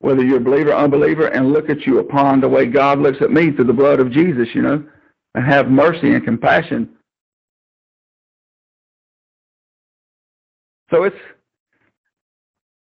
[0.00, 3.18] whether you're a believer or unbeliever, and look at you upon the way God looks
[3.20, 4.84] at me through the blood of Jesus, you know,
[5.34, 6.88] and have mercy and compassion
[10.90, 11.16] So it's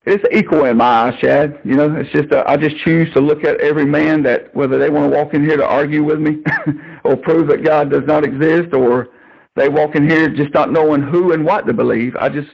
[0.06, 1.60] it's equal in my eyes, Chad.
[1.66, 4.80] You know, it's just uh, I just choose to look at every man that whether
[4.80, 6.38] they want to walk in here to argue with me
[7.08, 9.10] or prove that God does not exist, or
[9.56, 12.16] they walk in here just not knowing who and what to believe.
[12.18, 12.50] I just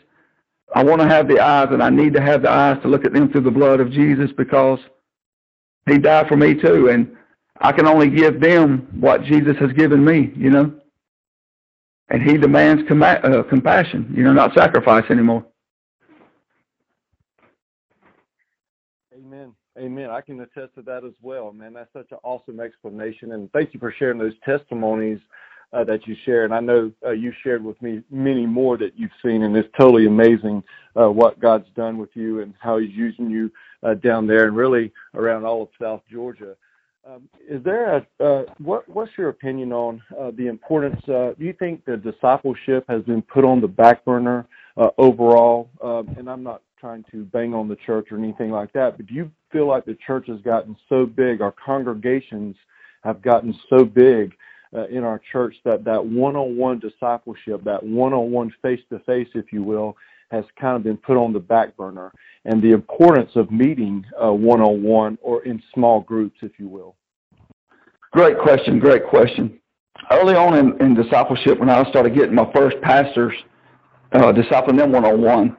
[0.76, 3.06] I want to have the eyes, and I need to have the eyes to look
[3.06, 4.80] at them through the blood of Jesus because
[5.88, 7.16] He died for me too, and
[7.60, 10.32] I can only give them what Jesus has given me.
[10.36, 10.80] You know
[12.10, 15.46] and he demands com- uh, compassion, you know, not sacrifice anymore.
[19.78, 20.12] Amen.
[20.12, 21.74] I can attest to that as well, man.
[21.74, 25.20] That's such an awesome explanation, and thank you for sharing those testimonies
[25.74, 26.52] uh, that you shared.
[26.52, 29.70] And I know uh, you shared with me many more that you've seen, and it's
[29.80, 30.64] totally amazing
[30.96, 34.56] uh, what God's done with you and how He's using you uh, down there and
[34.56, 36.56] really around all of South Georgia.
[37.06, 38.88] Um, is there a uh, what?
[38.88, 41.02] What's your opinion on uh, the importance?
[41.08, 44.48] Uh, do you think the discipleship has been put on the back burner
[44.98, 45.70] overall?
[45.84, 49.06] Um, and I'm not trying to bang on the church or anything like that, but
[49.06, 52.56] do you feel like the church has gotten so big, our congregations
[53.04, 54.34] have gotten so big
[54.76, 59.96] uh, in our church that that one-on-one discipleship, that one-on-one face-to-face, if you will,
[60.32, 62.12] has kind of been put on the back burner
[62.46, 66.96] and the importance of meeting uh, one-on-one or in small groups, if you will?
[68.12, 68.80] Great question.
[68.80, 69.60] Great question.
[70.12, 73.34] Early on in discipleship, when I started getting my first pastors,
[74.14, 75.58] uh, discipling them one-on-one,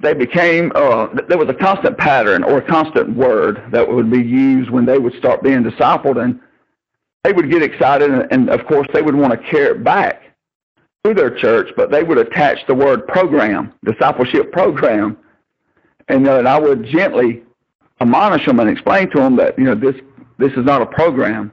[0.00, 4.22] they became, uh, there was a constant pattern or a constant word that would be
[4.22, 6.40] used when they would start being discipled, and
[7.24, 10.22] they would get excited, and, and of course, they would want to carry it back
[11.04, 15.16] to their church, but they would attach the word program, discipleship program,
[16.08, 17.42] and, uh, and I would gently
[18.00, 19.96] admonish them and explain to them that you know this
[20.38, 21.52] this is not a program.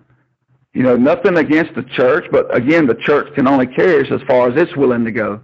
[0.73, 4.21] You know, nothing against the church, but again, the church can only carry us as
[4.27, 5.41] far as it's willing to go.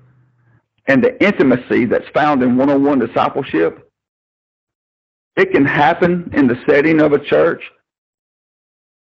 [0.91, 3.89] And the intimacy that's found in one-on-one discipleship,
[5.37, 7.63] it can happen in the setting of a church,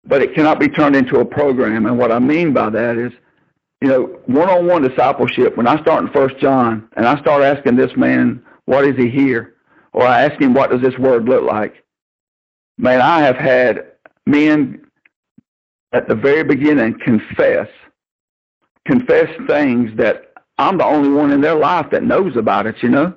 [0.04, 1.86] but it cannot be turned into a program.
[1.86, 3.12] And what I mean by that is,
[3.82, 7.96] you know, one-on-one discipleship, when I start in First John and I start asking this
[7.96, 9.54] man, what is he here?
[9.94, 11.84] Or I ask him, what does this word look like?
[12.80, 13.92] Man, I have had
[14.26, 14.82] men
[15.94, 17.68] at the very beginning confess,
[18.88, 20.27] confess things that
[20.58, 23.14] I'm the only one in their life that knows about it, you know?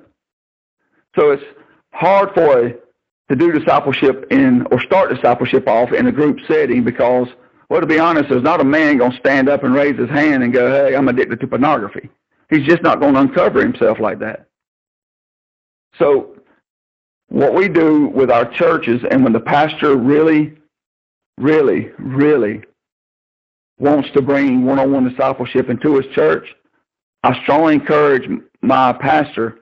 [1.15, 1.43] So it's
[1.91, 2.73] hard for a,
[3.29, 7.27] to do discipleship in, or start discipleship off in a group setting because
[7.71, 10.09] well, to be honest, there's not a man going to stand up and raise his
[10.09, 12.09] hand and go, hey, I'm addicted to pornography.
[12.49, 14.47] He's just not going to uncover himself like that.
[15.97, 16.35] So
[17.29, 20.57] what we do with our churches, and when the pastor really,
[21.37, 22.61] really, really
[23.79, 26.53] wants to bring one-on-one discipleship into his church,
[27.23, 28.27] I strongly encourage
[28.61, 29.59] my pastor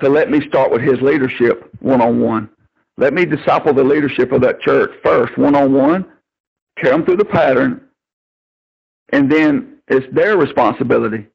[0.00, 2.48] to let me start with his leadership one-on-one.
[2.96, 6.06] Let me disciple the leadership of that church first, one-on-one,
[6.78, 7.80] carry them through the pattern,
[9.12, 11.26] and then it's their responsibility.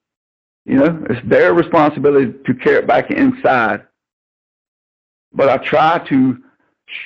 [0.66, 3.86] You know, it's their responsibility to carry it back inside.
[5.34, 6.38] But I try to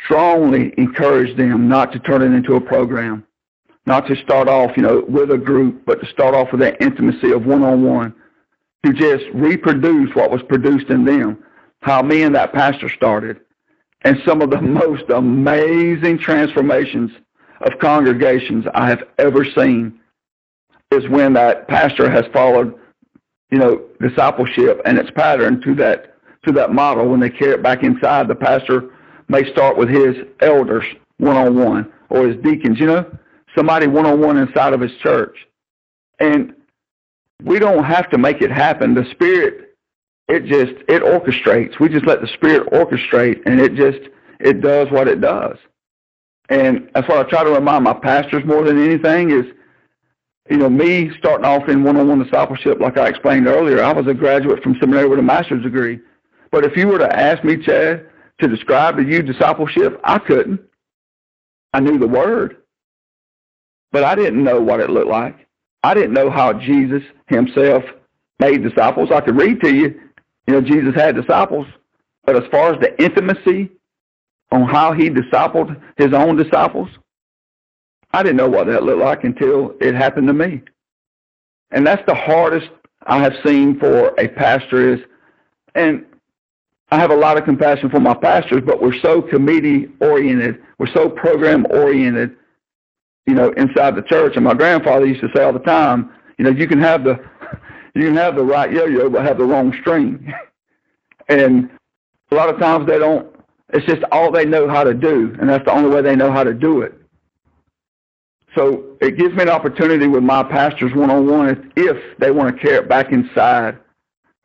[0.03, 3.25] strongly encourage them not to turn it into a program,
[3.85, 6.81] not to start off, you know, with a group, but to start off with that
[6.81, 8.13] intimacy of one-on-one,
[8.87, 11.43] to just reproduce what was produced in them,
[11.81, 13.39] how me and that pastor started,
[14.01, 17.11] and some of the most amazing transformations
[17.61, 19.99] of congregations I have ever seen
[20.91, 22.73] is when that pastor has followed,
[23.51, 26.13] you know, discipleship and its pattern to that
[26.45, 27.09] to that model.
[27.09, 28.91] When they carry it back inside, the pastor
[29.27, 30.85] may start with his elders
[31.17, 33.05] one on one or his deacons, you know.
[33.55, 35.35] somebody one on one inside of his church.
[36.19, 36.53] And
[37.43, 38.93] we don't have to make it happen.
[38.93, 39.75] The Spirit,
[40.27, 41.79] it just, it orchestrates.
[41.79, 45.57] We just let the Spirit orchestrate and it just, it does what it does.
[46.49, 49.45] And that's what I try to remind my pastors more than anything is,
[50.49, 54.13] you know, me starting off in one-on-one discipleship, like I explained earlier, I was a
[54.13, 55.99] graduate from seminary with a master's degree.
[56.51, 60.61] But if you were to ask me, Chad, to describe to you discipleship, I couldn't.
[61.73, 62.57] I knew the word,
[63.91, 65.47] but I didn't know what it looked like.
[65.83, 67.83] I didn't know how Jesus himself
[68.39, 69.09] made disciples.
[69.11, 69.99] I could read to you,
[70.47, 71.67] you know, Jesus had disciples,
[72.25, 73.69] but as far as the intimacy
[74.51, 76.89] on how he discipled his own disciples,
[78.11, 80.61] I didn't know what that looked like until it happened to me.
[81.71, 82.69] And that's the hardest
[83.05, 84.99] I have seen for a pastor is,
[85.75, 86.05] and
[86.89, 90.93] I have a lot of compassion for my pastors, but we're so committee oriented, we're
[90.93, 92.35] so program oriented,
[93.25, 94.35] you know, inside the church.
[94.35, 97.19] And my grandfather used to say all the time, you know, you can have the
[97.95, 100.33] you can have the right yo-yo, but have the wrong string.
[101.29, 101.69] and
[102.31, 103.27] a lot of times they don't.
[103.73, 106.31] It's just all they know how to do, and that's the only way they know
[106.31, 106.93] how to do it.
[108.55, 112.61] So it gives me an opportunity with my pastors one-on-one if, if they want to
[112.61, 113.77] carry it back inside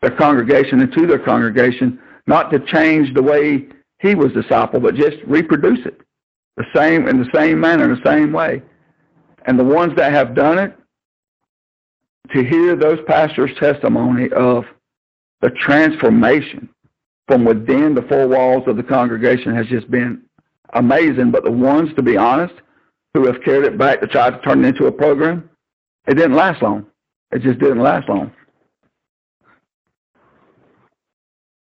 [0.00, 3.68] their congregation and to their congregation not to change the way
[4.00, 6.00] he was discipled, but just reproduce it
[6.56, 8.62] the same in the same manner, the same way.
[9.46, 10.76] And the ones that have done it,
[12.30, 14.64] to hear those pastors' testimony of
[15.40, 16.68] the transformation
[17.26, 20.22] from within the four walls of the congregation has just been
[20.74, 21.30] amazing.
[21.30, 22.54] But the ones, to be honest,
[23.14, 25.48] who have carried it back to try to turn it into a program,
[26.06, 26.86] it didn't last long.
[27.32, 28.32] It just didn't last long.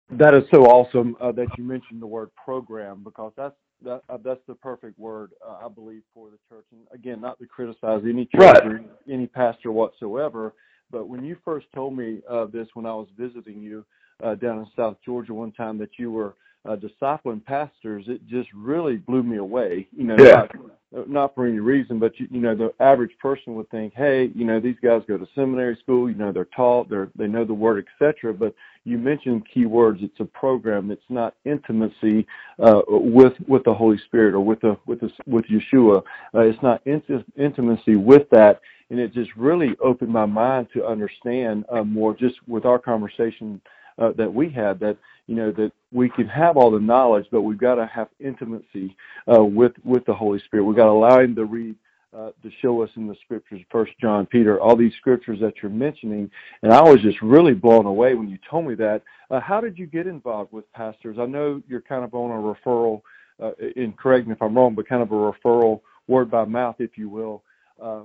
[0.09, 4.17] That is so awesome uh, that you mentioned the word program because that's that, uh,
[4.23, 6.65] that's the perfect word uh, I believe for the church.
[6.71, 8.65] And again, not to criticize any church right.
[8.65, 10.53] or any pastor whatsoever,
[10.91, 13.85] but when you first told me uh, this when I was visiting you
[14.23, 16.35] uh, down in South Georgia one time that you were
[16.67, 19.87] uh, discipling pastors, it just really blew me away.
[19.95, 20.47] You know, yeah.
[20.91, 24.29] not, not for any reason, but you, you know, the average person would think, hey,
[24.35, 27.45] you know, these guys go to seminary school, you know, they're taught, they're they know
[27.45, 28.33] the word, etc.
[28.33, 28.53] But
[28.83, 29.99] you mentioned key words.
[30.01, 30.91] It's a program.
[30.91, 32.25] It's not intimacy
[32.59, 36.01] uh, with with the Holy Spirit or with the with the, with Yeshua.
[36.33, 40.85] Uh, it's not int- intimacy with that, and it just really opened my mind to
[40.85, 42.15] understand uh, more.
[42.15, 43.61] Just with our conversation
[43.97, 47.41] uh, that we had, that you know that we can have all the knowledge, but
[47.41, 48.95] we've got to have intimacy
[49.33, 50.63] uh, with with the Holy Spirit.
[50.63, 51.75] We've got to allow Him to read
[52.15, 55.71] uh, to show us in the scriptures, First John, Peter, all these scriptures that you're
[55.71, 56.29] mentioning,
[56.63, 59.01] and I was just really blown away when you told me that.
[59.29, 61.17] Uh, how did you get involved with pastors?
[61.19, 63.01] I know you're kind of on a referral,
[63.41, 66.77] uh, and correct me if I'm wrong, but kind of a referral, word by mouth,
[66.79, 67.43] if you will,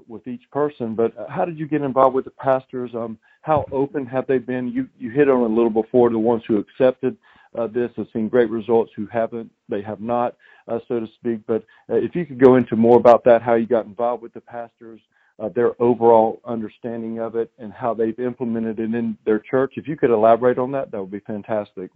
[0.07, 0.95] with each person.
[0.95, 2.91] But uh, how did you get involved with the pastors?
[2.95, 4.69] Um, how open have they been?
[4.69, 7.17] You you hit on a little before the ones who accepted
[7.57, 8.93] uh, this have seen great results.
[8.97, 10.37] Who haven't, they have not,
[10.69, 11.41] uh, so to speak.
[11.47, 14.33] But uh, if you could go into more about that, how you got involved with
[14.33, 15.01] the pastors,
[15.39, 19.75] uh, their overall understanding of it, and how they've implemented it in their church.
[19.77, 21.91] If you could elaborate on that, that would be fantastic.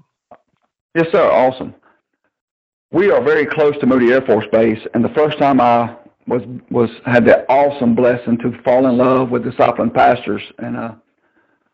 [0.94, 1.30] Yes, sir.
[1.30, 1.74] Awesome.
[2.92, 6.42] We are very close to Moody Air Force Base, and the first time I was
[6.70, 10.94] was had the awesome blessing to fall in love with the discipling pastors, and uh,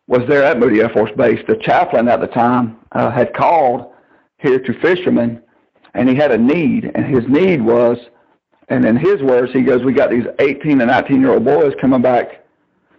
[0.07, 1.39] was there at Moody Air Force Base.
[1.47, 3.91] The chaplain at the time uh, had called
[4.37, 5.41] here to fishermen,
[5.93, 7.97] and he had a need, and his need was,
[8.69, 11.73] and in his words, he goes, "We got these 18 and 19 year old boys
[11.81, 12.45] coming back,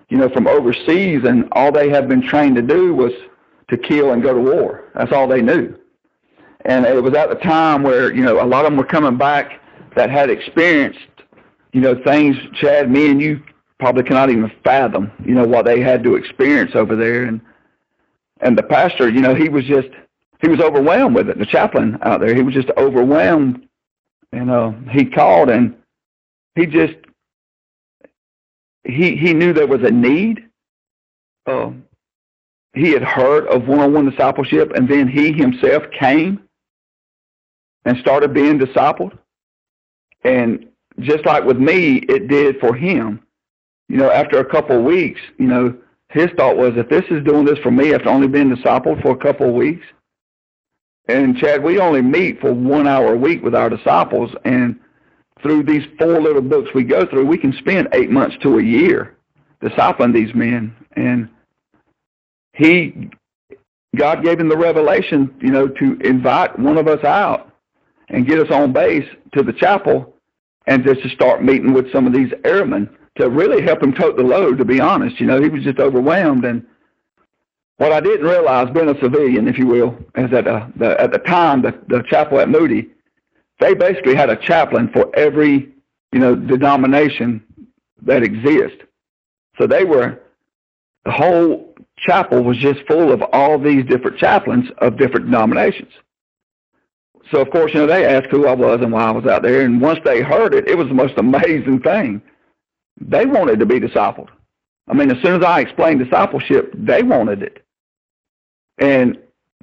[0.08, 3.12] you know, from overseas, and all they have been trained to do was
[3.68, 4.84] to kill and go to war.
[4.94, 5.76] That's all they knew."
[6.64, 9.16] And it was at the time where you know a lot of them were coming
[9.16, 9.60] back
[9.94, 10.98] that had experienced,
[11.74, 12.36] you know, things.
[12.54, 13.42] Chad, me and you
[13.78, 17.24] probably cannot even fathom, you know, what they had to experience over there.
[17.24, 17.40] And
[18.40, 19.88] and the pastor, you know, he was just
[20.40, 21.38] he was overwhelmed with it.
[21.38, 23.68] The chaplain out there, he was just overwhelmed.
[24.32, 25.74] And uh, he called and
[26.54, 26.94] he just
[28.84, 30.44] he he knew there was a need.
[31.46, 31.72] Uh,
[32.72, 36.42] he had heard of one-on-one discipleship, and then he himself came
[37.84, 39.16] and started being discipled.
[40.24, 40.66] And
[41.00, 43.24] just like with me, it did for him
[43.88, 45.76] you know, after a couple of weeks, you know,
[46.08, 49.10] his thought was, if this is doing this for me after only being discipled for
[49.10, 49.84] a couple of weeks,
[51.08, 54.78] and Chad, we only meet for one hour a week with our disciples, and
[55.42, 58.62] through these four little books we go through, we can spend eight months to a
[58.62, 59.16] year
[59.62, 60.74] discipling these men.
[60.96, 61.28] And
[62.54, 63.10] he,
[63.96, 67.52] God gave him the revelation, you know, to invite one of us out
[68.08, 70.13] and get us on base to the chapel
[70.66, 74.16] and just to start meeting with some of these airmen to really help him tote
[74.16, 75.20] the load, to be honest.
[75.20, 76.44] You know, he was just overwhelmed.
[76.44, 76.66] And
[77.76, 81.12] what I didn't realize, being a civilian, if you will, is that uh, the, at
[81.12, 82.90] the time, the, the chapel at Moody,
[83.60, 85.72] they basically had a chaplain for every,
[86.12, 87.44] you know, denomination
[88.02, 88.78] that exists.
[89.58, 90.20] So they were,
[91.04, 95.92] the whole chapel was just full of all these different chaplains of different denominations.
[97.30, 99.42] So of course, you know, they asked who I was and why I was out
[99.42, 102.22] there, and once they heard it, it was the most amazing thing.
[103.00, 104.28] They wanted to be discipled.
[104.88, 107.64] I mean, as soon as I explained discipleship, they wanted it.
[108.78, 109.18] And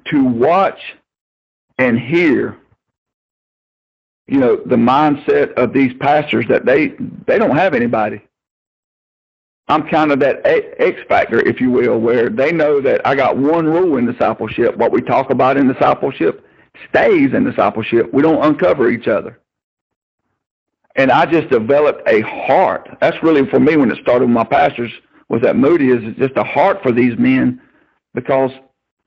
[0.06, 0.80] to watch
[1.78, 2.56] and hear,
[4.26, 6.88] you know, the mindset of these pastors that they
[7.26, 8.20] they don't have anybody.
[9.68, 13.36] I'm kind of that X factor, if you will, where they know that I got
[13.38, 14.76] one rule in discipleship.
[14.76, 16.44] What we talk about in discipleship
[16.88, 18.12] stays in discipleship.
[18.12, 19.38] We don't uncover each other.
[20.96, 22.88] And I just developed a heart.
[23.00, 24.92] That's really for me when it started with my pastors
[25.28, 27.60] was that Moody is just a heart for these men
[28.12, 28.50] because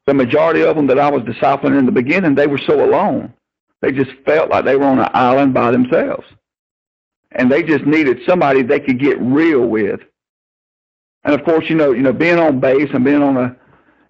[0.08, 3.34] the majority of them that I was discipling in the beginning, they were so alone.
[3.82, 6.26] They just felt like they were on an island by themselves.
[7.34, 10.00] And they just needed somebody they could get real with.
[11.24, 13.56] And of course, you know, you know, being on base and being on a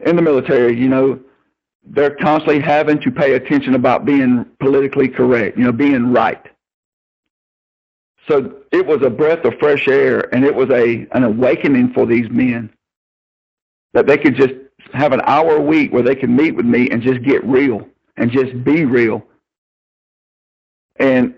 [0.01, 1.19] in the military, you know,
[1.88, 6.43] they're constantly having to pay attention about being politically correct, you know, being right.
[8.27, 12.05] So it was a breath of fresh air and it was a an awakening for
[12.05, 12.71] these men
[13.93, 14.53] that they could just
[14.93, 17.88] have an hour a week where they could meet with me and just get real
[18.17, 19.23] and just be real.
[20.97, 21.36] And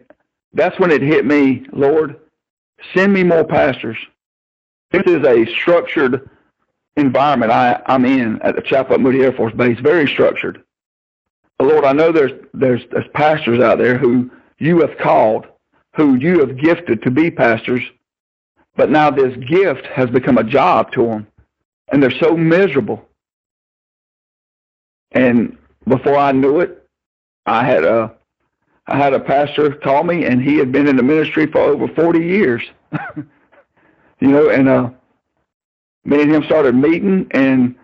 [0.53, 2.17] that's when it hit me, Lord,
[2.95, 3.97] send me more pastors.
[4.91, 6.29] This is a structured
[6.97, 10.63] environment I, I'm in at the Chapel Moody Air Force Base, very structured.
[11.57, 14.29] But Lord, I know there's, there's, there's pastors out there who
[14.59, 15.45] you have called,
[15.95, 17.83] who you have gifted to be pastors,
[18.75, 21.27] but now this gift has become a job to them,
[21.89, 23.07] and they're so miserable.
[25.11, 26.87] And before I knew it,
[27.45, 28.13] I had a
[28.89, 31.89] I had a pastor call me, and he had been in the ministry for over
[31.89, 32.63] 40 years.
[34.19, 34.89] you know, and uh,
[36.07, 37.75] me and him started meeting, and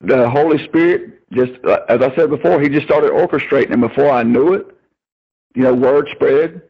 [0.00, 3.72] the Holy Spirit just, uh, as I said before, he just started orchestrating.
[3.72, 4.66] And before I knew it,
[5.54, 6.62] you know, word spread,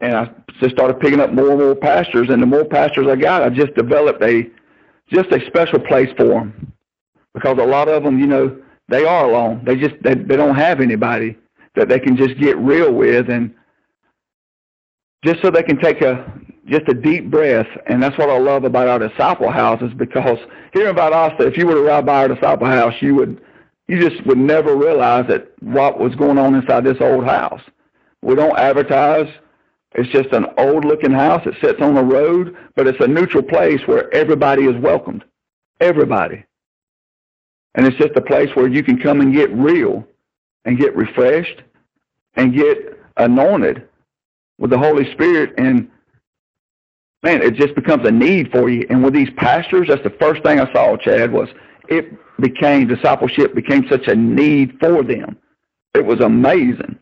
[0.00, 2.28] and I just started picking up more and more pastors.
[2.28, 4.50] And the more pastors I got, I just developed a
[5.12, 6.72] just a special place for them
[7.34, 9.62] because a lot of them, you know, they are alone.
[9.64, 11.38] They just they, they don't have anybody
[11.76, 13.54] that they can just get real with, and
[15.24, 18.64] just so they can take a just a deep breath, and that's what I love
[18.64, 20.38] about our disciple houses because
[20.72, 23.40] here in Valdosta, if you were to ride by our disciple house, you would
[23.88, 27.60] you just would never realize that what was going on inside this old house.
[28.20, 29.32] We don't advertise.
[29.94, 31.46] It's just an old looking house.
[31.46, 35.24] It sits on the road, but it's a neutral place where everybody is welcomed.
[35.80, 36.44] Everybody.
[37.76, 40.04] And it's just a place where you can come and get real
[40.64, 41.62] and get refreshed
[42.34, 43.88] and get anointed
[44.58, 45.88] with the Holy Spirit and
[47.26, 48.86] man, it just becomes a need for you.
[48.88, 51.48] And with these pastors, that's the first thing I saw, Chad, was
[51.88, 55.36] it became, discipleship became such a need for them.
[55.94, 56.96] It was amazing.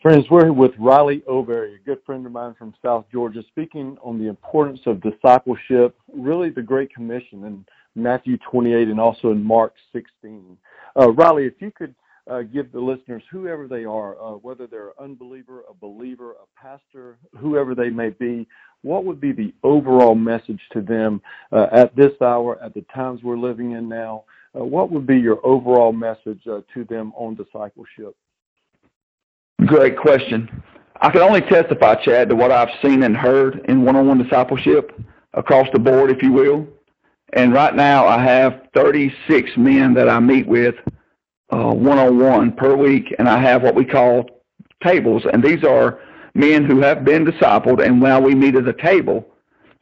[0.00, 4.20] Friends, we're with Riley O'Berry, a good friend of mine from South Georgia, speaking on
[4.20, 9.74] the importance of discipleship, really the Great Commission in Matthew 28 and also in Mark
[9.92, 10.56] 16.
[10.96, 11.96] Uh, Riley, if you could
[12.30, 16.60] uh, give the listeners, whoever they are, uh, whether they're an unbeliever, a believer, a
[16.60, 18.46] pastor, whoever they may be,
[18.82, 21.20] what would be the overall message to them
[21.52, 24.24] uh, at this hour, at the times we're living in now?
[24.58, 28.14] Uh, what would be your overall message uh, to them on discipleship?
[29.66, 30.62] Great question.
[31.00, 34.92] I can only testify, Chad, to what I've seen and heard in one-on-one discipleship
[35.34, 36.66] across the board, if you will.
[37.34, 40.74] And right now, I have 36 men that I meet with
[41.50, 44.28] uh, one-on-one per week, and I have what we call
[44.82, 46.00] tables, and these are
[46.34, 49.26] men who have been discipled, and now we meet at a table,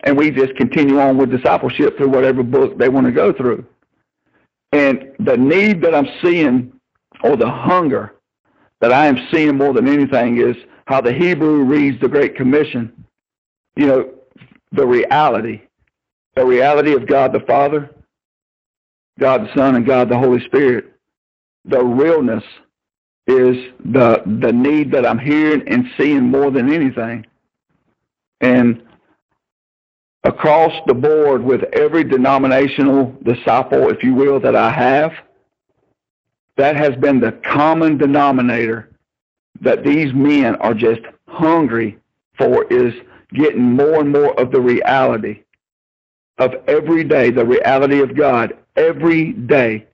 [0.00, 3.64] and we just continue on with discipleship through whatever book they want to go through.
[4.72, 6.72] And the need that I'm seeing,
[7.22, 8.14] or the hunger
[8.80, 10.56] that I am seeing more than anything, is
[10.86, 12.92] how the Hebrew reads the Great Commission.
[13.74, 14.10] You know,
[14.72, 15.62] the reality,
[16.34, 17.90] the reality of God the Father,
[19.18, 20.95] God the Son, and God the Holy Spirit
[21.66, 22.44] the realness
[23.26, 27.26] is the the need that I'm hearing and seeing more than anything.
[28.40, 28.82] And
[30.24, 35.12] across the board with every denominational disciple, if you will, that I have,
[36.56, 38.90] that has been the common denominator
[39.60, 41.98] that these men are just hungry
[42.36, 42.92] for is
[43.32, 45.42] getting more and more of the reality
[46.38, 49.86] of every day, the reality of God every day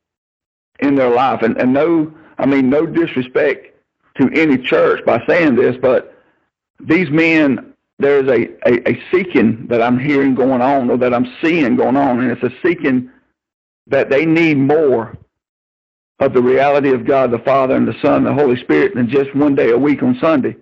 [0.82, 1.42] in their life.
[1.42, 3.68] And, and no, I mean, no disrespect
[4.16, 6.14] to any church by saying this, but
[6.80, 11.32] these men, there's a, a, a seeking that I'm hearing going on or that I'm
[11.42, 13.10] seeing going on, and it's a seeking
[13.86, 15.16] that they need more
[16.20, 19.08] of the reality of God the Father and the Son and the Holy Spirit than
[19.08, 20.56] just one day a week on Sunday.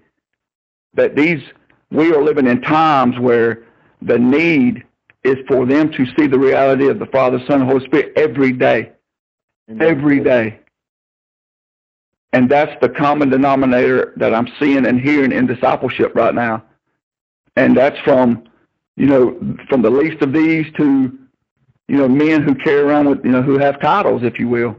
[0.94, 1.42] That these,
[1.90, 3.64] we are living in times where
[4.02, 4.84] the need
[5.22, 8.52] is for them to see the reality of the Father, Son, and Holy Spirit every
[8.52, 8.92] day.
[9.78, 10.60] Every day.
[12.32, 16.64] And that's the common denominator that I'm seeing and hearing in discipleship right now.
[17.56, 18.44] And that's from,
[18.96, 21.18] you know, from the least of these to,
[21.88, 24.76] you know, men who carry around with, you know, who have titles, if you will.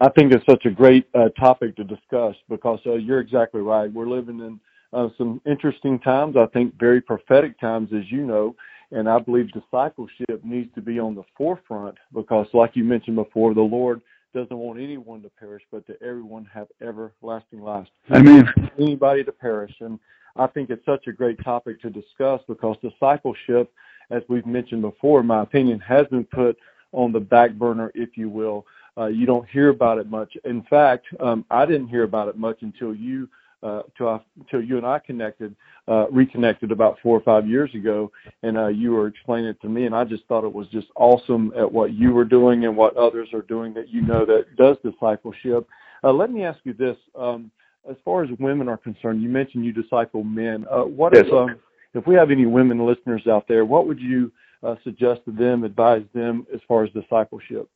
[0.00, 3.92] I think it's such a great uh, topic to discuss because uh, you're exactly right.
[3.92, 4.60] We're living in
[4.92, 6.36] uh, some interesting times.
[6.36, 8.54] I think very prophetic times, as you know.
[8.90, 13.52] And I believe discipleship needs to be on the forefront because, like you mentioned before,
[13.54, 14.00] the Lord
[14.34, 17.86] doesn't want anyone to perish, but to everyone have everlasting life.
[18.14, 18.46] Amen.
[18.78, 19.74] Anybody to perish.
[19.80, 19.98] And
[20.36, 23.72] I think it's such a great topic to discuss because discipleship,
[24.10, 26.56] as we've mentioned before, in my opinion, has been put
[26.92, 28.64] on the back burner, if you will.
[28.96, 30.36] Uh, you don't hear about it much.
[30.44, 33.28] In fact, um, I didn't hear about it much until you
[33.62, 35.54] till, till you and I connected,
[35.88, 38.10] uh, reconnected about four or five years ago,
[38.42, 40.88] and uh, you were explaining it to me, and I just thought it was just
[40.96, 44.56] awesome at what you were doing and what others are doing that you know that
[44.56, 45.66] does discipleship.
[46.04, 47.50] Uh, let me ask you this: um,
[47.88, 50.66] as far as women are concerned, you mentioned you disciple men.
[50.70, 51.56] Uh, what if, um,
[51.94, 53.64] if we have any women listeners out there?
[53.64, 54.30] What would you
[54.62, 57.68] uh, suggest to them, advise them as far as discipleship?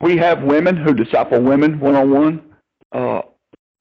[0.00, 2.44] We have women who disciple women one on one.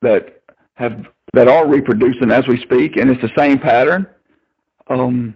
[0.01, 0.36] That
[0.77, 4.07] have that are reproducing as we speak, and it's the same pattern.
[4.87, 5.35] Um,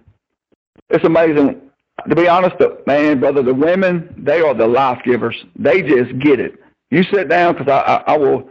[0.89, 1.61] it's amazing.
[2.09, 2.55] To be honest,
[2.87, 5.35] man, brother, the women, they are the life givers.
[5.57, 6.55] They just get it.
[6.89, 8.49] You sit down, because I, I, I will,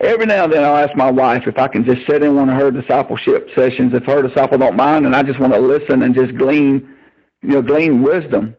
[0.00, 2.48] every now and then I'll ask my wife if I can just sit in one
[2.48, 6.02] of her discipleship sessions, if her disciple don't mind, and I just want to listen
[6.02, 6.94] and just glean,
[7.42, 8.56] you know, glean wisdom.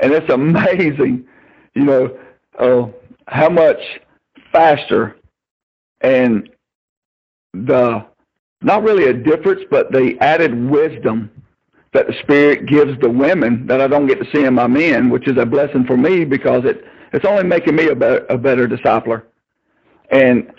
[0.00, 1.26] And it's amazing,
[1.74, 2.18] you know,
[2.58, 2.86] uh,
[3.26, 3.80] how much
[4.52, 5.16] faster
[6.00, 6.48] and
[7.54, 8.04] the
[8.62, 11.30] not really a difference, but the added wisdom
[11.92, 15.10] that the Spirit gives the women that I don't get to see in my men,
[15.10, 18.36] which is a blessing for me because it it's only making me a better, a
[18.36, 19.22] better discipler.
[20.10, 20.50] And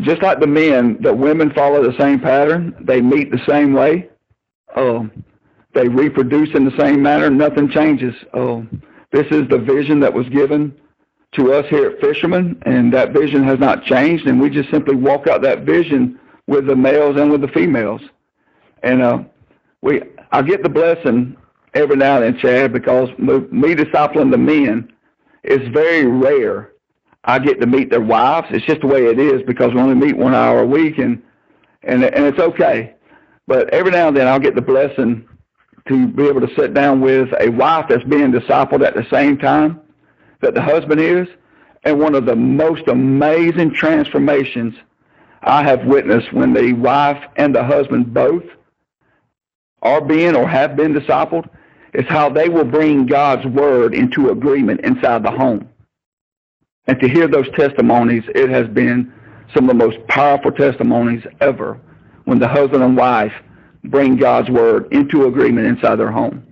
[0.00, 2.74] just like the men, the women follow the same pattern.
[2.80, 4.08] They meet the same way.
[4.74, 5.04] Uh,
[5.74, 7.28] they reproduce in the same manner.
[7.28, 8.14] Nothing changes.
[8.32, 8.62] Uh,
[9.10, 10.74] this is the vision that was given
[11.32, 14.94] to us here at Fisherman, and that vision has not changed, and we just simply
[14.94, 18.02] walk out that vision with the males and with the females.
[18.82, 19.24] And uh,
[19.80, 21.36] we, I get the blessing
[21.74, 24.92] every now and then, Chad, because me discipling the men
[25.42, 26.72] is very rare.
[27.24, 28.48] I get to meet their wives.
[28.50, 31.22] It's just the way it is because we only meet one hour a week, and
[31.84, 32.94] and and it's okay.
[33.46, 35.28] But every now and then, I'll get the blessing
[35.88, 39.38] to be able to sit down with a wife that's being discipled at the same
[39.38, 39.81] time
[40.42, 41.26] that the husband is,
[41.84, 44.74] and one of the most amazing transformations
[45.42, 48.44] I have witnessed when the wife and the husband both
[49.80, 51.48] are being or have been discipled
[51.94, 55.68] is how they will bring God's word into agreement inside the home.
[56.86, 59.12] And to hear those testimonies, it has been
[59.54, 61.80] some of the most powerful testimonies ever
[62.24, 63.32] when the husband and wife
[63.84, 66.46] bring God's word into agreement inside their home.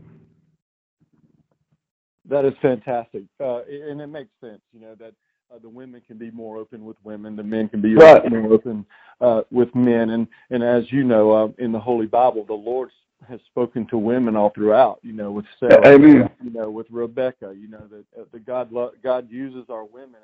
[2.31, 4.61] That is fantastic, uh, and it makes sense.
[4.73, 5.13] You know that
[5.53, 8.23] uh, the women can be more open with women, the men can be right.
[8.31, 8.87] more open
[9.21, 12.91] uh, with men, and and as you know, uh, in the Holy Bible, the Lord
[13.29, 15.01] has spoken to women all throughout.
[15.03, 16.31] You know, with Sarah, Amen.
[16.41, 17.53] you know, with Rebecca.
[17.53, 18.73] You know that uh, the God
[19.03, 20.21] God uses our women,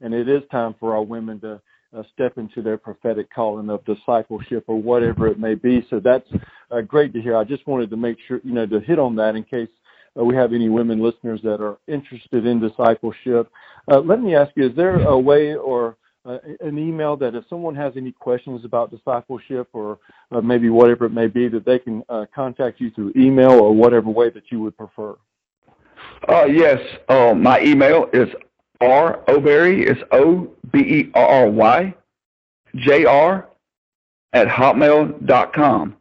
[0.00, 1.60] and and it is time for our women to
[1.94, 5.86] uh, step into their prophetic calling of discipleship or whatever it may be.
[5.90, 6.28] So that's
[6.70, 7.36] uh, great to hear.
[7.36, 9.68] I just wanted to make sure, you know, to hit on that in case
[10.14, 13.50] we have any women listeners that are interested in discipleship.
[13.90, 15.96] Uh, let me ask you, is there a way or
[16.26, 19.98] uh, an email that if someone has any questions about discipleship or
[20.32, 23.74] uh, maybe whatever it may be, that they can uh, contact you through email or
[23.74, 25.16] whatever way that you would prefer?
[26.28, 26.80] Uh, yes,
[27.36, 28.28] my email is
[28.80, 31.94] r oberry is o b e r r y
[32.76, 33.48] j r
[34.32, 35.96] at hotmail dot com,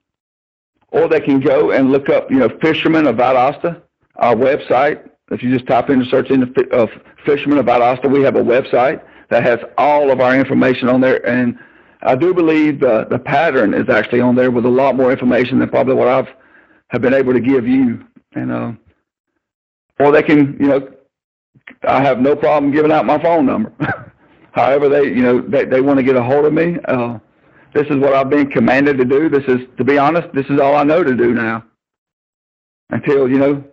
[0.90, 3.82] or they can go and look up, you know, Fisherman of Valdosta
[4.20, 6.88] our website, If you just type in the search in the uh,
[7.26, 11.26] Fishermen of Valdosta, we have a website that has all of our information on there.
[11.26, 11.58] And
[12.02, 15.60] I do believe the, the pattern is actually on there with a lot more information
[15.60, 16.28] than probably what I've
[16.90, 18.04] have been able to give you.
[18.34, 18.72] And uh,
[20.00, 20.90] or they can, you know,
[21.84, 23.74] I have no problem giving out my phone number.
[24.52, 26.78] However, they, you know, they, they want to get a hold of me.
[26.86, 27.20] Uh,
[27.74, 29.30] this is what I've been commanded to do.
[29.30, 31.64] This is, to be honest, this is all I know to do now.
[32.90, 33.64] Until, you know,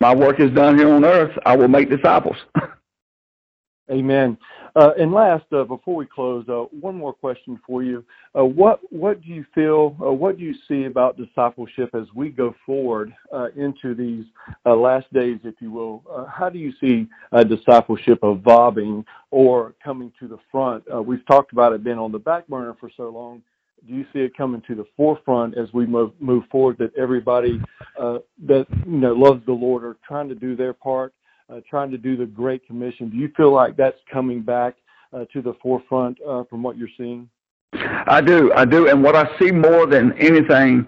[0.00, 2.36] my work is done here on earth, I will make disciples.
[3.90, 4.38] Amen.
[4.76, 8.04] Uh, and last, uh, before we close, uh, one more question for you.
[8.38, 9.96] Uh, what what do you feel?
[10.00, 14.24] Uh, what do you see about discipleship as we go forward uh, into these
[14.64, 16.04] last days, if you will?
[16.32, 17.08] how do you see
[17.48, 20.84] discipleship evolving or coming to the front?
[21.04, 23.42] we've talked about it being on the back burner for so long.
[23.86, 26.76] Do you see it coming to the forefront as we move move forward?
[26.78, 27.60] That everybody
[27.96, 31.14] that you know loves the Lord are trying to do their part
[31.50, 33.10] uh, trying to do the Great Commission.
[33.10, 34.76] Do you feel like that's coming back
[35.12, 37.28] uh, to the forefront uh, from what you're seeing?
[37.72, 40.86] I do, I do, and what I see more than anything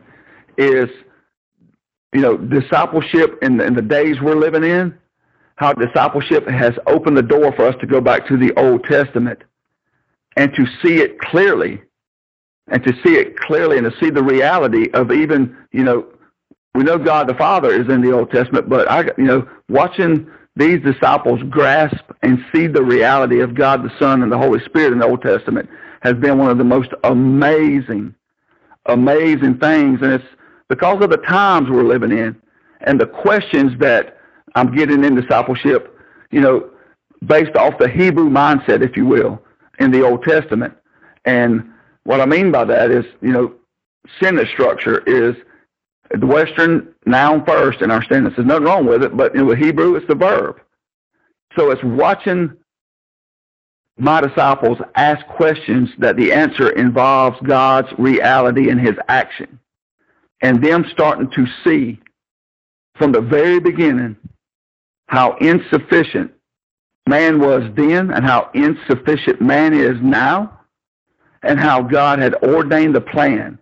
[0.58, 0.88] is,
[2.12, 4.96] you know, discipleship in the, in the days we're living in.
[5.56, 9.38] How discipleship has opened the door for us to go back to the Old Testament
[10.36, 11.82] and to see it clearly,
[12.72, 16.06] and to see it clearly, and to see the reality of even, you know,
[16.74, 20.26] we know God the Father is in the Old Testament, but I, you know, watching
[20.56, 24.92] these disciples grasp and see the reality of God the Son and the Holy Spirit
[24.92, 25.68] in the Old Testament
[26.00, 28.14] has been one of the most amazing,
[28.86, 30.00] amazing things.
[30.02, 30.24] And it's
[30.68, 32.40] because of the times we're living in
[32.80, 34.18] and the questions that
[34.54, 35.98] I'm getting in discipleship,
[36.30, 36.70] you know,
[37.26, 39.42] based off the Hebrew mindset, if you will,
[39.78, 40.74] in the Old Testament.
[41.26, 41.71] And
[42.04, 43.54] what I mean by that is, you know,
[44.20, 45.36] sentence structure is
[46.10, 48.34] the Western noun first in our sentence.
[48.36, 50.60] There's nothing wrong with it, but in Hebrew, it's the verb.
[51.56, 52.56] So it's watching
[53.98, 59.58] my disciples ask questions that the answer involves God's reality and his action.
[60.40, 62.00] And them starting to see
[62.96, 64.16] from the very beginning
[65.06, 66.32] how insufficient
[67.06, 70.60] man was then and how insufficient man is now
[71.42, 73.58] and how God had ordained the plan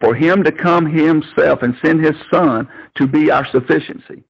[0.00, 4.24] for him to come himself and send his son to be our sufficiency.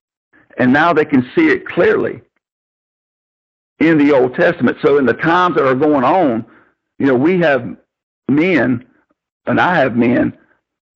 [0.59, 2.23] And now they can see it clearly
[3.79, 4.79] in the Old Testament.
[4.83, 6.45] So in the times that are going on,
[6.99, 7.77] you know, we have
[8.29, 8.87] men,
[9.47, 10.37] and I have men,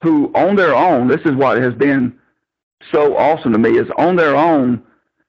[0.03, 2.19] who on their own, this is what has been
[2.93, 4.83] so awesome to me, is on their own,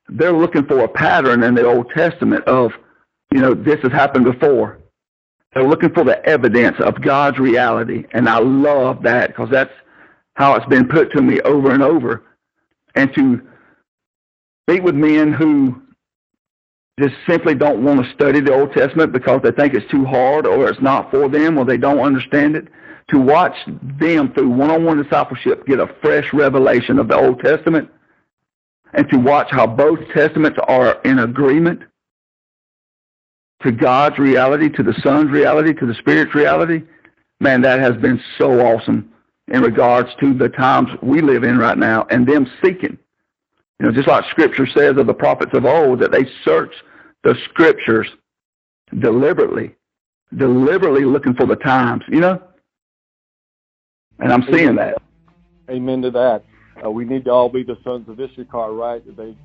[0.10, 2.72] they're looking for a pattern in the Old Testament of,
[3.32, 4.80] you know, this has happened before.
[5.56, 8.04] They're looking for the evidence of God's reality.
[8.12, 9.72] And I love that because that's
[10.36, 12.24] how it's been put to me over and over.
[12.94, 13.42] And to
[14.68, 15.82] meet with men who
[17.00, 20.46] just simply don't want to study the Old Testament because they think it's too hard
[20.46, 22.68] or it's not for them or they don't understand it.
[23.12, 27.90] To watch them through one-on-one discipleship get a fresh revelation of the Old Testament
[28.94, 31.84] and to watch how both testaments are in agreement
[33.66, 36.84] to God's reality, to the Son's reality, to the Spirit's reality,
[37.40, 39.12] man, that has been so awesome
[39.48, 42.98] in regards to the times we live in right now and them seeking.
[43.80, 46.74] You know, just like Scripture says of the prophets of old, that they search
[47.24, 48.08] the Scriptures
[49.00, 49.76] deliberately,
[50.38, 52.42] deliberately looking for the times, you know?
[54.20, 55.02] And I'm seeing that.
[55.70, 56.44] Amen to that.
[56.84, 59.02] Uh, we need to all be the sons of Issachar, right?
[59.18, 59.36] They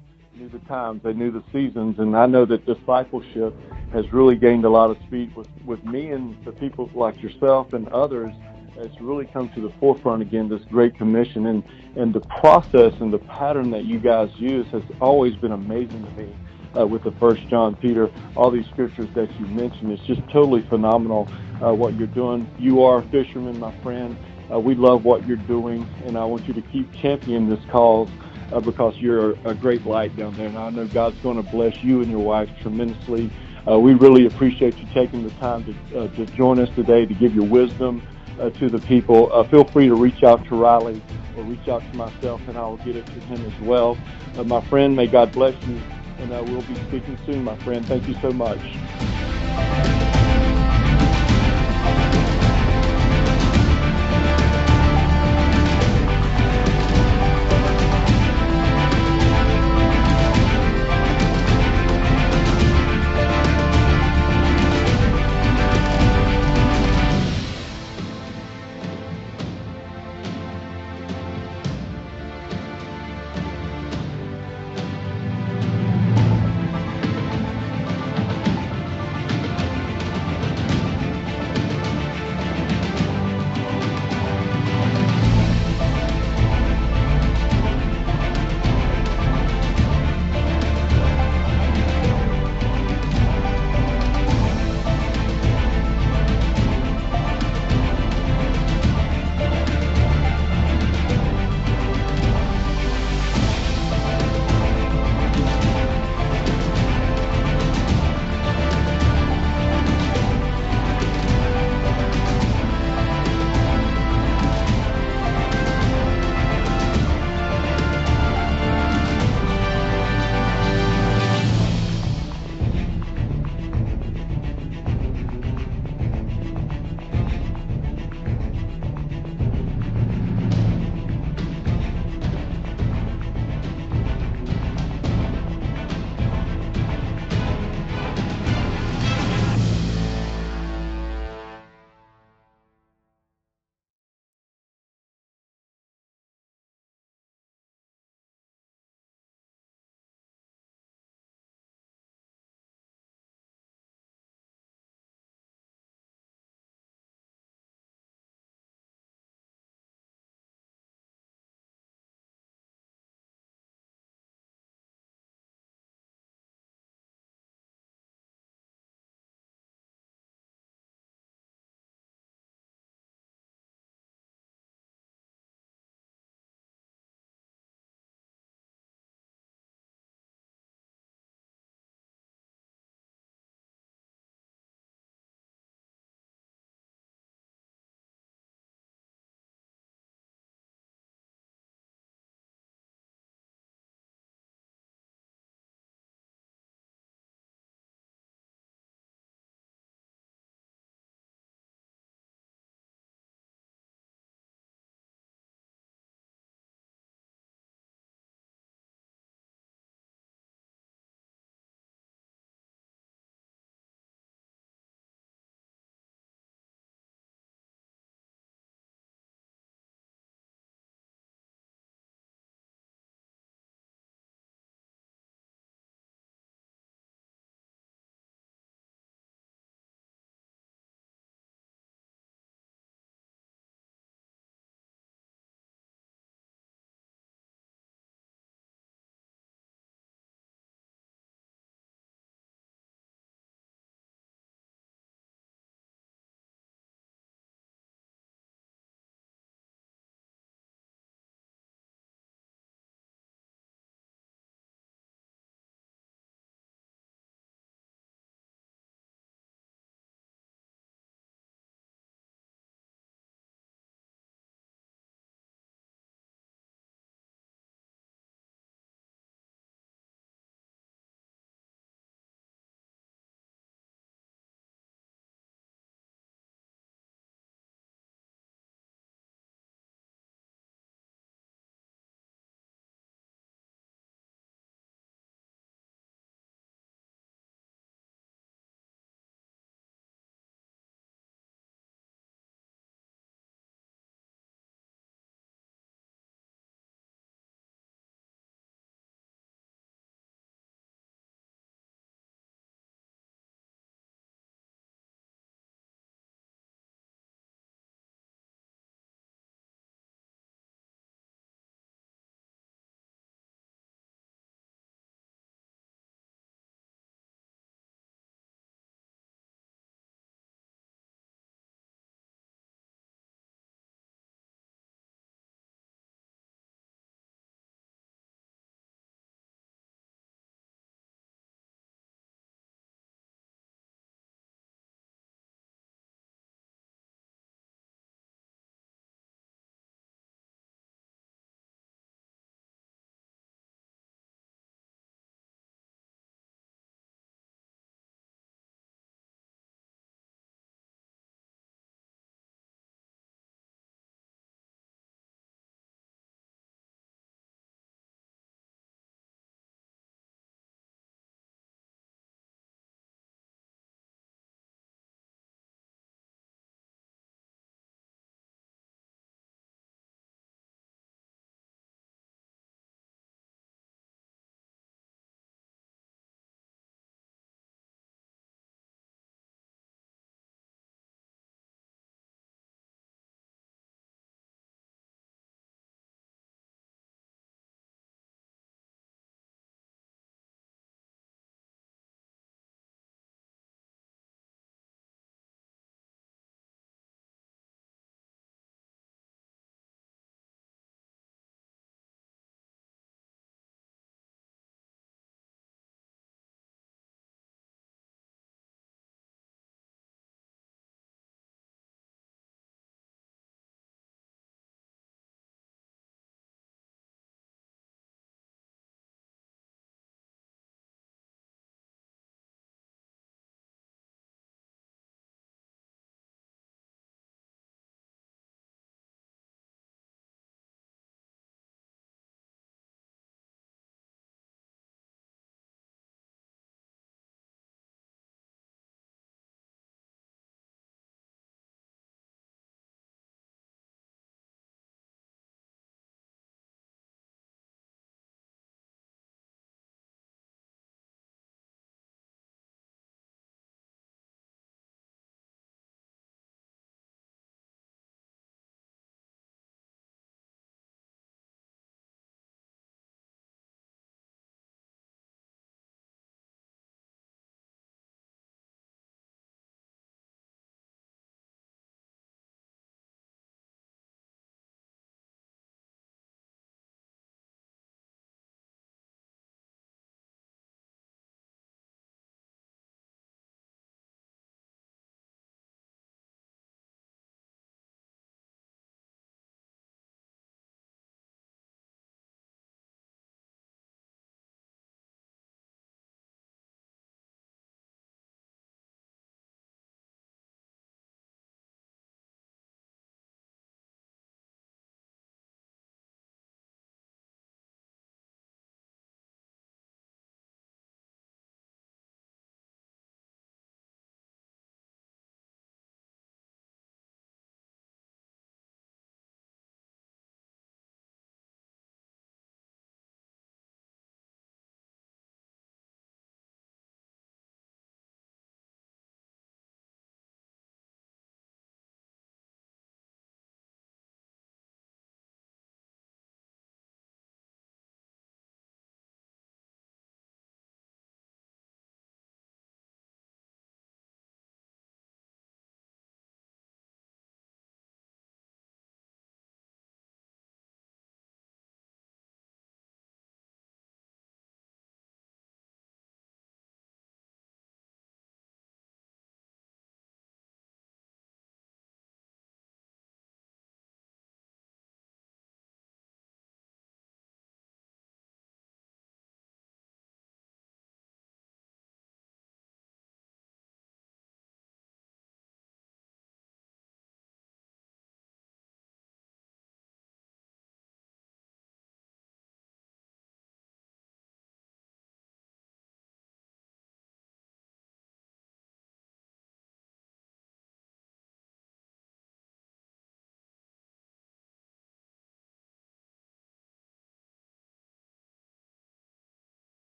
[0.40, 3.54] knew the times, they knew the seasons, and I know that discipleship
[3.92, 7.74] has really gained a lot of speed with, with me and the people like yourself
[7.74, 8.32] and others.
[8.76, 11.62] It's really come to the forefront again, this Great Commission, and,
[11.94, 16.10] and the process and the pattern that you guys use has always been amazing to
[16.12, 16.34] me.
[16.74, 20.62] Uh, with the First John, Peter, all these scriptures that you mentioned, it's just totally
[20.62, 21.28] phenomenal
[21.62, 22.48] uh, what you're doing.
[22.58, 24.16] You are a fisherman, my friend.
[24.50, 28.08] Uh, we love what you're doing, and I want you to keep championing this cause
[28.52, 30.48] uh, because you're a great light down there.
[30.48, 33.30] And I know God's going to bless you and your wife tremendously.
[33.68, 37.14] Uh, we really appreciate you taking the time to, uh, to join us today to
[37.14, 38.02] give your wisdom
[38.40, 39.32] uh, to the people.
[39.32, 41.02] Uh, feel free to reach out to Riley
[41.36, 43.98] or reach out to myself, and I will get it to him as well.
[44.36, 45.80] Uh, my friend, may God bless you,
[46.18, 47.84] and we'll be speaking soon, my friend.
[47.86, 48.60] Thank you so much.